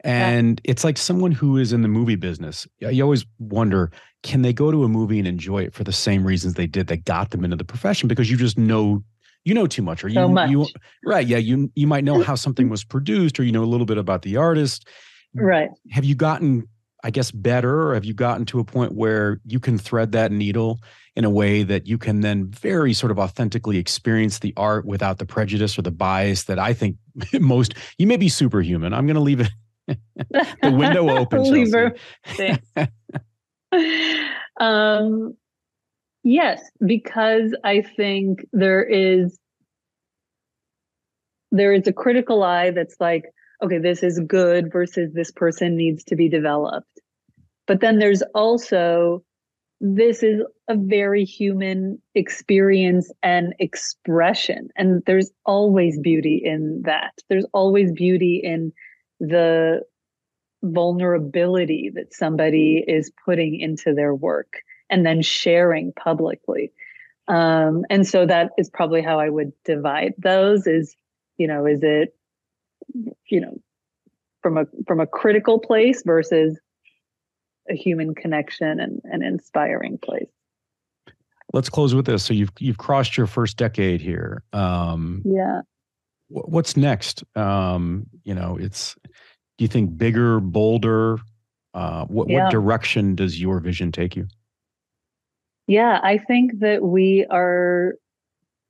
and 0.00 0.60
yeah. 0.64 0.70
it's 0.70 0.84
like 0.84 0.98
someone 0.98 1.32
who 1.32 1.56
is 1.56 1.72
in 1.72 1.82
the 1.82 1.88
movie 1.88 2.16
business. 2.16 2.66
You 2.80 3.02
always 3.02 3.24
wonder, 3.38 3.90
can 4.22 4.42
they 4.42 4.52
go 4.52 4.70
to 4.70 4.84
a 4.84 4.88
movie 4.88 5.18
and 5.18 5.26
enjoy 5.26 5.62
it 5.62 5.74
for 5.74 5.84
the 5.84 5.92
same 5.92 6.26
reasons 6.26 6.54
they 6.54 6.66
did 6.66 6.88
that 6.88 7.04
got 7.04 7.30
them 7.30 7.44
into 7.44 7.56
the 7.56 7.64
profession? 7.64 8.08
Because 8.08 8.30
you 8.30 8.36
just 8.36 8.58
know 8.58 9.02
you 9.44 9.54
know 9.54 9.66
too 9.66 9.82
much, 9.82 10.04
or 10.04 10.10
so 10.10 10.28
much. 10.28 10.50
you 10.50 10.66
right, 11.04 11.26
yeah, 11.26 11.38
you 11.38 11.70
you 11.76 11.86
might 11.86 12.02
know 12.02 12.16
mm. 12.16 12.24
how 12.24 12.34
something 12.34 12.68
was 12.68 12.82
produced, 12.82 13.38
or 13.38 13.44
you 13.44 13.52
know 13.52 13.62
a 13.62 13.64
little 13.64 13.86
bit 13.86 13.96
about 13.96 14.22
the 14.22 14.36
artist. 14.36 14.88
Right. 15.34 15.70
Have 15.92 16.04
you 16.04 16.16
gotten, 16.16 16.66
I 17.04 17.10
guess, 17.10 17.30
better, 17.30 17.90
or 17.90 17.94
have 17.94 18.04
you 18.04 18.12
gotten 18.12 18.44
to 18.46 18.58
a 18.58 18.64
point 18.64 18.92
where 18.92 19.40
you 19.44 19.60
can 19.60 19.78
thread 19.78 20.12
that 20.12 20.32
needle 20.32 20.80
in 21.14 21.24
a 21.24 21.30
way 21.30 21.62
that 21.62 21.86
you 21.86 21.96
can 21.96 22.20
then 22.20 22.46
very 22.46 22.92
sort 22.92 23.12
of 23.12 23.18
authentically 23.18 23.78
experience 23.78 24.40
the 24.40 24.52
art 24.56 24.84
without 24.84 25.18
the 25.18 25.26
prejudice 25.26 25.78
or 25.78 25.82
the 25.82 25.90
bias 25.90 26.44
that 26.44 26.58
I 26.58 26.72
think 26.72 26.96
most 27.40 27.74
you 27.98 28.06
may 28.06 28.16
be 28.16 28.28
superhuman. 28.28 28.92
I'm 28.92 29.06
going 29.06 29.14
to 29.14 29.20
leave 29.20 29.40
it 29.40 29.50
the 30.30 30.72
window 30.72 31.08
opens. 31.08 31.50
Lever. 31.50 31.94
um, 34.60 35.36
yes, 36.24 36.62
because 36.84 37.56
I 37.64 37.82
think 37.82 38.46
there 38.52 38.82
is 38.82 39.38
there 41.52 41.72
is 41.72 41.86
a 41.86 41.92
critical 41.92 42.42
eye 42.42 42.70
that's 42.70 42.96
like, 43.00 43.24
okay, 43.62 43.78
this 43.78 44.02
is 44.02 44.20
good 44.20 44.72
versus 44.72 45.12
this 45.14 45.30
person 45.30 45.76
needs 45.76 46.04
to 46.04 46.16
be 46.16 46.28
developed. 46.28 47.00
But 47.66 47.80
then 47.80 47.98
there's 47.98 48.22
also 48.34 49.22
this 49.80 50.22
is 50.22 50.40
a 50.68 50.76
very 50.76 51.24
human 51.24 52.00
experience 52.14 53.12
and 53.22 53.54
expression. 53.58 54.68
And 54.76 55.02
there's 55.06 55.30
always 55.44 55.98
beauty 55.98 56.40
in 56.42 56.82
that. 56.86 57.12
There's 57.28 57.46
always 57.52 57.92
beauty 57.92 58.40
in 58.42 58.72
the 59.20 59.82
vulnerability 60.62 61.90
that 61.94 62.14
somebody 62.14 62.84
is 62.86 63.10
putting 63.24 63.58
into 63.60 63.94
their 63.94 64.14
work 64.14 64.62
and 64.90 65.04
then 65.04 65.22
sharing 65.22 65.92
publicly. 65.92 66.72
Um, 67.28 67.84
and 67.90 68.06
so 68.06 68.26
that 68.26 68.52
is 68.56 68.70
probably 68.70 69.02
how 69.02 69.18
I 69.18 69.28
would 69.28 69.52
divide 69.64 70.14
those 70.18 70.66
is, 70.66 70.96
you 71.38 71.48
know, 71.48 71.66
is 71.66 71.80
it, 71.82 72.14
you 73.26 73.40
know, 73.40 73.60
from 74.42 74.58
a 74.58 74.66
from 74.86 75.00
a 75.00 75.06
critical 75.06 75.58
place 75.58 76.02
versus 76.04 76.58
a 77.68 77.74
human 77.74 78.14
connection 78.14 78.78
and 78.78 79.00
an 79.04 79.22
inspiring 79.22 79.98
place. 79.98 80.28
Let's 81.52 81.68
close 81.68 81.94
with 81.94 82.06
this. 82.06 82.24
So 82.24 82.32
you've 82.32 82.52
you've 82.60 82.78
crossed 82.78 83.16
your 83.16 83.26
first 83.26 83.56
decade 83.56 84.00
here. 84.00 84.44
Um, 84.52 85.22
yeah 85.24 85.62
what's 86.28 86.76
next? 86.76 87.24
Um, 87.36 88.06
you 88.24 88.34
know, 88.34 88.56
it's. 88.60 88.96
Do 89.58 89.64
you 89.64 89.68
think 89.68 89.96
bigger, 89.96 90.38
bolder? 90.40 91.18
Uh, 91.72 92.04
what 92.06 92.28
yeah. 92.28 92.44
what 92.44 92.50
direction 92.50 93.14
does 93.14 93.40
your 93.40 93.60
vision 93.60 93.92
take 93.92 94.16
you? 94.16 94.26
Yeah, 95.66 95.98
I 96.02 96.18
think 96.18 96.60
that 96.60 96.82
we 96.82 97.26
are 97.30 97.94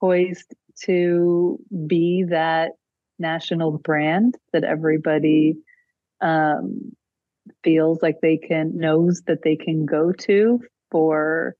poised 0.00 0.54
to 0.84 1.58
be 1.86 2.24
that 2.28 2.72
national 3.18 3.78
brand 3.78 4.36
that 4.52 4.64
everybody 4.64 5.56
um, 6.20 6.92
feels 7.62 8.00
like 8.02 8.16
they 8.22 8.36
can 8.36 8.76
knows 8.76 9.22
that 9.26 9.42
they 9.42 9.56
can 9.56 9.86
go 9.86 10.12
to 10.12 10.60
for 10.90 11.54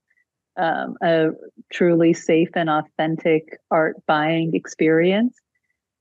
um, 0.56 0.96
a 1.02 1.28
truly 1.72 2.12
safe 2.12 2.50
and 2.54 2.70
authentic 2.70 3.58
art 3.70 3.96
buying 4.06 4.54
experience. 4.54 5.36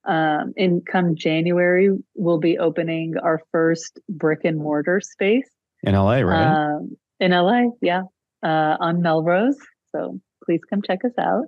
Um, 0.08 0.54
in 0.56 0.82
come 0.82 1.16
January, 1.16 1.90
we'll 2.14 2.40
be 2.40 2.58
opening 2.58 3.16
our 3.22 3.42
first 3.52 4.00
brick 4.08 4.42
and 4.44 4.58
mortar 4.58 5.02
space 5.02 5.50
in 5.84 5.94
LA, 5.96 6.20
right? 6.20 6.76
Um, 6.76 6.98
in 7.20 7.32
LA, 7.32 7.72
yeah, 7.82 8.04
uh, 8.44 8.78
on 8.80 9.02
Melrose. 9.02 9.58
So 9.96 10.20
please 10.46 10.62
come 10.70 10.82
check 10.82 11.00
us 11.06 11.14
out, 11.20 11.46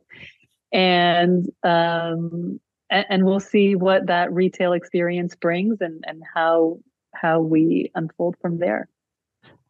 and 0.71 1.45
um, 1.63 2.59
and, 2.89 3.05
and 3.09 3.25
we'll 3.25 3.39
see 3.39 3.75
what 3.75 4.07
that 4.07 4.33
retail 4.33 4.73
experience 4.73 5.35
brings 5.35 5.77
and 5.81 6.03
and 6.07 6.23
how 6.33 6.79
how 7.13 7.41
we 7.41 7.91
unfold 7.95 8.35
from 8.41 8.59
there. 8.59 8.89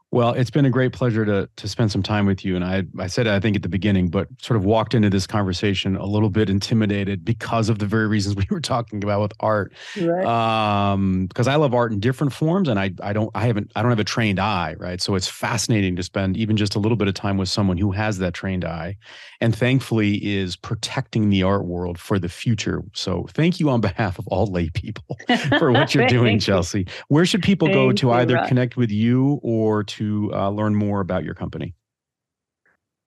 Well, 0.09 0.31
it's 0.31 0.49
been 0.49 0.63
a 0.63 0.69
great 0.69 0.93
pleasure 0.93 1.25
to 1.25 1.49
to 1.57 1.67
spend 1.67 1.91
some 1.91 2.01
time 2.01 2.25
with 2.25 2.45
you. 2.45 2.55
And 2.55 2.63
I 2.63 2.83
I 2.97 3.07
said 3.07 3.27
I 3.27 3.41
think 3.41 3.57
at 3.57 3.61
the 3.61 3.69
beginning, 3.69 4.07
but 4.07 4.29
sort 4.41 4.55
of 4.55 4.63
walked 4.63 4.93
into 4.93 5.09
this 5.09 5.27
conversation 5.27 5.97
a 5.97 6.05
little 6.05 6.29
bit 6.29 6.49
intimidated 6.49 7.25
because 7.25 7.67
of 7.67 7.79
the 7.79 7.85
very 7.85 8.07
reasons 8.07 8.35
we 8.37 8.45
were 8.49 8.61
talking 8.61 9.03
about 9.03 9.21
with 9.21 9.33
art. 9.41 9.73
Right. 9.99 10.25
Um, 10.25 11.25
because 11.25 11.49
I 11.49 11.55
love 11.55 11.73
art 11.73 11.91
in 11.91 11.99
different 11.99 12.31
forms, 12.31 12.69
and 12.69 12.79
I 12.79 12.91
I 13.03 13.11
don't 13.11 13.29
I 13.35 13.45
haven't 13.45 13.73
I 13.75 13.81
don't 13.81 13.91
have 13.91 13.99
a 13.99 14.05
trained 14.05 14.39
eye, 14.39 14.75
right? 14.77 15.01
So 15.01 15.15
it's 15.15 15.27
fascinating 15.27 15.97
to 15.97 16.03
spend 16.03 16.37
even 16.37 16.55
just 16.55 16.75
a 16.75 16.79
little 16.79 16.95
bit 16.95 17.09
of 17.09 17.13
time 17.13 17.35
with 17.35 17.49
someone 17.49 17.77
who 17.77 17.91
has 17.91 18.17
that 18.19 18.33
trained 18.33 18.63
eye, 18.63 18.95
and 19.41 19.53
thankfully 19.53 20.25
is 20.25 20.55
protecting 20.55 21.29
the 21.29 21.43
art 21.43 21.65
world 21.65 21.99
for 21.99 22.17
the 22.17 22.29
future. 22.29 22.81
So 22.93 23.27
thank 23.33 23.59
you 23.59 23.69
on 23.69 23.81
behalf 23.81 24.19
of 24.19 24.27
all 24.29 24.47
lay 24.47 24.69
people 24.69 25.17
for 25.59 25.73
what 25.73 25.93
you're 25.93 26.07
doing, 26.07 26.39
Chelsea. 26.47 26.87
Where 27.09 27.25
should 27.25 27.43
people 27.43 27.67
go 27.67 27.91
to 27.91 28.11
either 28.13 28.41
connect 28.47 28.77
with 28.77 28.89
you 28.89 29.41
or 29.43 29.83
to 29.83 29.96
to 29.97 30.31
uh, 30.33 30.49
learn 30.49 30.75
more 30.75 31.01
about 31.01 31.23
your 31.23 31.33
company? 31.33 31.73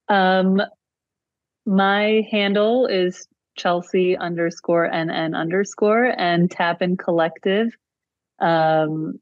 Um, 0.09 0.61
my 1.67 2.27
handle 2.31 2.87
is 2.87 3.27
Chelsea 3.57 4.17
underscore 4.17 4.89
NN 4.91 5.37
underscore 5.37 6.05
and 6.05 6.51
Tappan 6.51 6.97
Collective. 6.97 7.69
Um, 8.41 9.21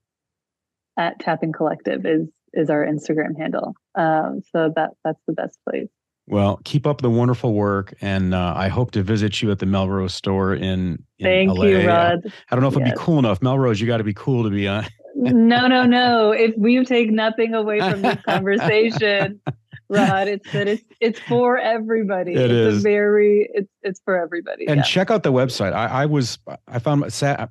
at 0.99 1.19
Tappan 1.21 1.53
Collective 1.53 2.05
is 2.05 2.29
is 2.55 2.71
our 2.71 2.85
Instagram 2.85 3.39
handle. 3.39 3.75
Um, 3.95 4.43
so 4.53 4.73
that 4.75 4.91
that's 5.05 5.21
the 5.27 5.33
best 5.33 5.59
place. 5.69 5.89
Well, 6.27 6.61
keep 6.65 6.87
up 6.87 7.01
the 7.01 7.09
wonderful 7.09 7.55
work, 7.55 7.95
and 8.03 8.35
uh, 8.35 8.53
I 8.55 8.69
hope 8.69 8.91
to 8.91 9.03
visit 9.03 9.41
you 9.41 9.51
at 9.51 9.61
the 9.61 9.67
Melrose 9.67 10.15
store 10.15 10.55
in, 10.55 11.03
in 11.19 11.25
Thank 11.25 11.59
LA. 11.59 11.65
you, 11.65 11.89
Rod. 11.89 12.33
I 12.51 12.55
don't 12.55 12.61
know 12.61 12.69
if 12.69 12.75
yes. 12.75 12.83
it'd 12.83 12.95
be 12.95 12.99
cool 12.99 13.19
enough. 13.19 13.41
Melrose, 13.41 13.81
you 13.81 13.87
got 13.87 13.97
to 13.97 14.05
be 14.05 14.13
cool 14.13 14.45
to 14.45 14.51
be 14.51 14.69
on. 14.69 14.85
No, 15.19 15.67
no, 15.67 15.85
no. 15.85 16.31
If 16.33 16.55
we 16.57 16.85
take 16.85 17.11
nothing 17.11 17.55
away 17.55 17.81
from 17.81 18.03
this 18.03 18.23
conversation, 18.27 19.41
Rod, 19.89 20.29
it's 20.29 20.51
that 20.53 20.69
it's 20.69 20.85
it's 21.01 21.21
for 21.21 21.59
everybody. 21.59 22.35
It 22.35 22.51
it's 22.51 22.77
is. 22.77 22.83
very 22.83 23.49
it's 23.53 23.71
it's 23.83 24.01
for 24.05 24.21
everybody. 24.21 24.67
And 24.67 24.79
yeah. 24.79 24.83
check 24.83 25.11
out 25.11 25.23
the 25.23 25.33
website. 25.33 25.73
I, 25.73 25.87
I 25.87 26.07
was 26.07 26.39
I 26.67 26.79
found 26.79 27.13
sat 27.13 27.51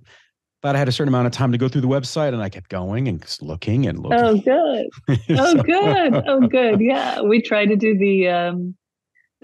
thought 0.62 0.76
I 0.76 0.80
had 0.80 0.88
a 0.88 0.92
certain 0.92 1.10
amount 1.10 1.28
of 1.28 1.34
time 1.34 1.52
to 1.52 1.58
go 1.58 1.68
through 1.68 1.82
the 1.82 1.88
website, 1.88 2.34
and 2.34 2.42
I 2.42 2.50
kept 2.50 2.70
going 2.70 3.08
and 3.08 3.24
looking 3.42 3.86
and 3.86 4.00
looking. 4.00 4.20
Oh, 4.20 4.38
good. 4.38 4.88
Oh, 5.38 5.56
good. 5.62 6.24
Oh, 6.28 6.48
good. 6.48 6.82
Yeah, 6.82 7.22
we 7.22 7.42
try 7.42 7.66
to 7.66 7.76
do 7.76 7.98
the 7.98 8.30
um 8.30 8.76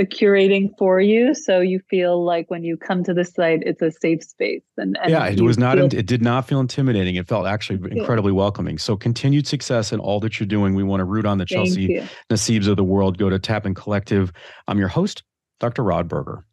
the 0.04 0.16
curating 0.16 0.70
for 0.78 1.00
you 1.00 1.34
so 1.34 1.60
you 1.62 1.80
feel 1.90 2.24
like 2.24 2.50
when 2.50 2.64
you 2.64 2.76
come 2.76 3.04
to 3.04 3.14
the 3.14 3.24
site 3.24 3.62
it's 3.64 3.82
a 3.82 3.92
safe 3.92 4.24
space 4.24 4.64
and, 4.78 4.98
and 5.02 5.10
yeah 5.10 5.28
it 5.28 5.40
was 5.40 5.58
not 5.58 5.78
feel- 5.78 5.94
it 5.94 6.06
did 6.06 6.22
not 6.22 6.48
feel 6.48 6.60
intimidating. 6.60 7.16
It 7.16 7.28
felt 7.28 7.46
actually 7.48 7.80
incredibly 7.92 8.32
welcoming. 8.32 8.78
So 8.78 8.96
continued 8.96 9.48
success 9.48 9.92
in 9.92 10.00
all 10.00 10.20
that 10.22 10.40
you're 10.40 10.48
doing. 10.48 10.76
We 10.76 10.84
want 10.84 11.00
to 11.02 11.06
root 11.06 11.26
on 11.26 11.38
the 11.38 11.46
Thank 11.46 11.68
chelsea 11.68 11.82
you. 11.84 12.08
nassibs 12.30 12.68
of 12.68 12.78
the 12.78 12.84
world. 12.84 13.18
Go 13.18 13.30
to 13.30 13.40
Tappan 13.40 13.74
collective. 13.74 14.32
I'm 14.68 14.80
your 14.80 14.88
host 14.88 15.24
dr 15.60 15.82
rod 15.82 16.08
berger. 16.08 16.46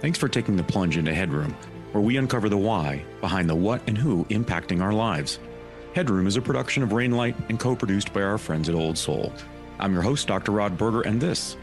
Thanks 0.00 0.18
for 0.18 0.28
taking 0.28 0.56
the 0.56 0.62
plunge 0.62 0.96
into 0.96 1.14
headroom 1.14 1.54
where 1.92 2.02
we 2.02 2.16
uncover 2.16 2.48
the 2.48 2.56
why 2.56 3.04
behind 3.20 3.50
the 3.50 3.54
what 3.54 3.82
and 3.86 3.98
who 3.98 4.24
impacting 4.26 4.80
our 4.80 4.92
lives. 4.92 5.38
Headroom 5.94 6.26
is 6.26 6.36
a 6.36 6.40
production 6.40 6.82
of 6.82 6.90
rainlight 6.90 7.34
and 7.48 7.58
co-produced 7.58 8.12
by 8.12 8.22
our 8.22 8.38
friends 8.38 8.68
at 8.68 8.74
old 8.74 8.96
soul 8.96 9.32
I'm 9.80 9.94
your 9.94 10.02
host, 10.02 10.28
Dr. 10.28 10.52
Rod 10.52 10.76
Berger, 10.76 11.00
and 11.00 11.20
this 11.20 11.56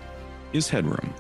is 0.52 0.68
Headroom. 0.68 1.14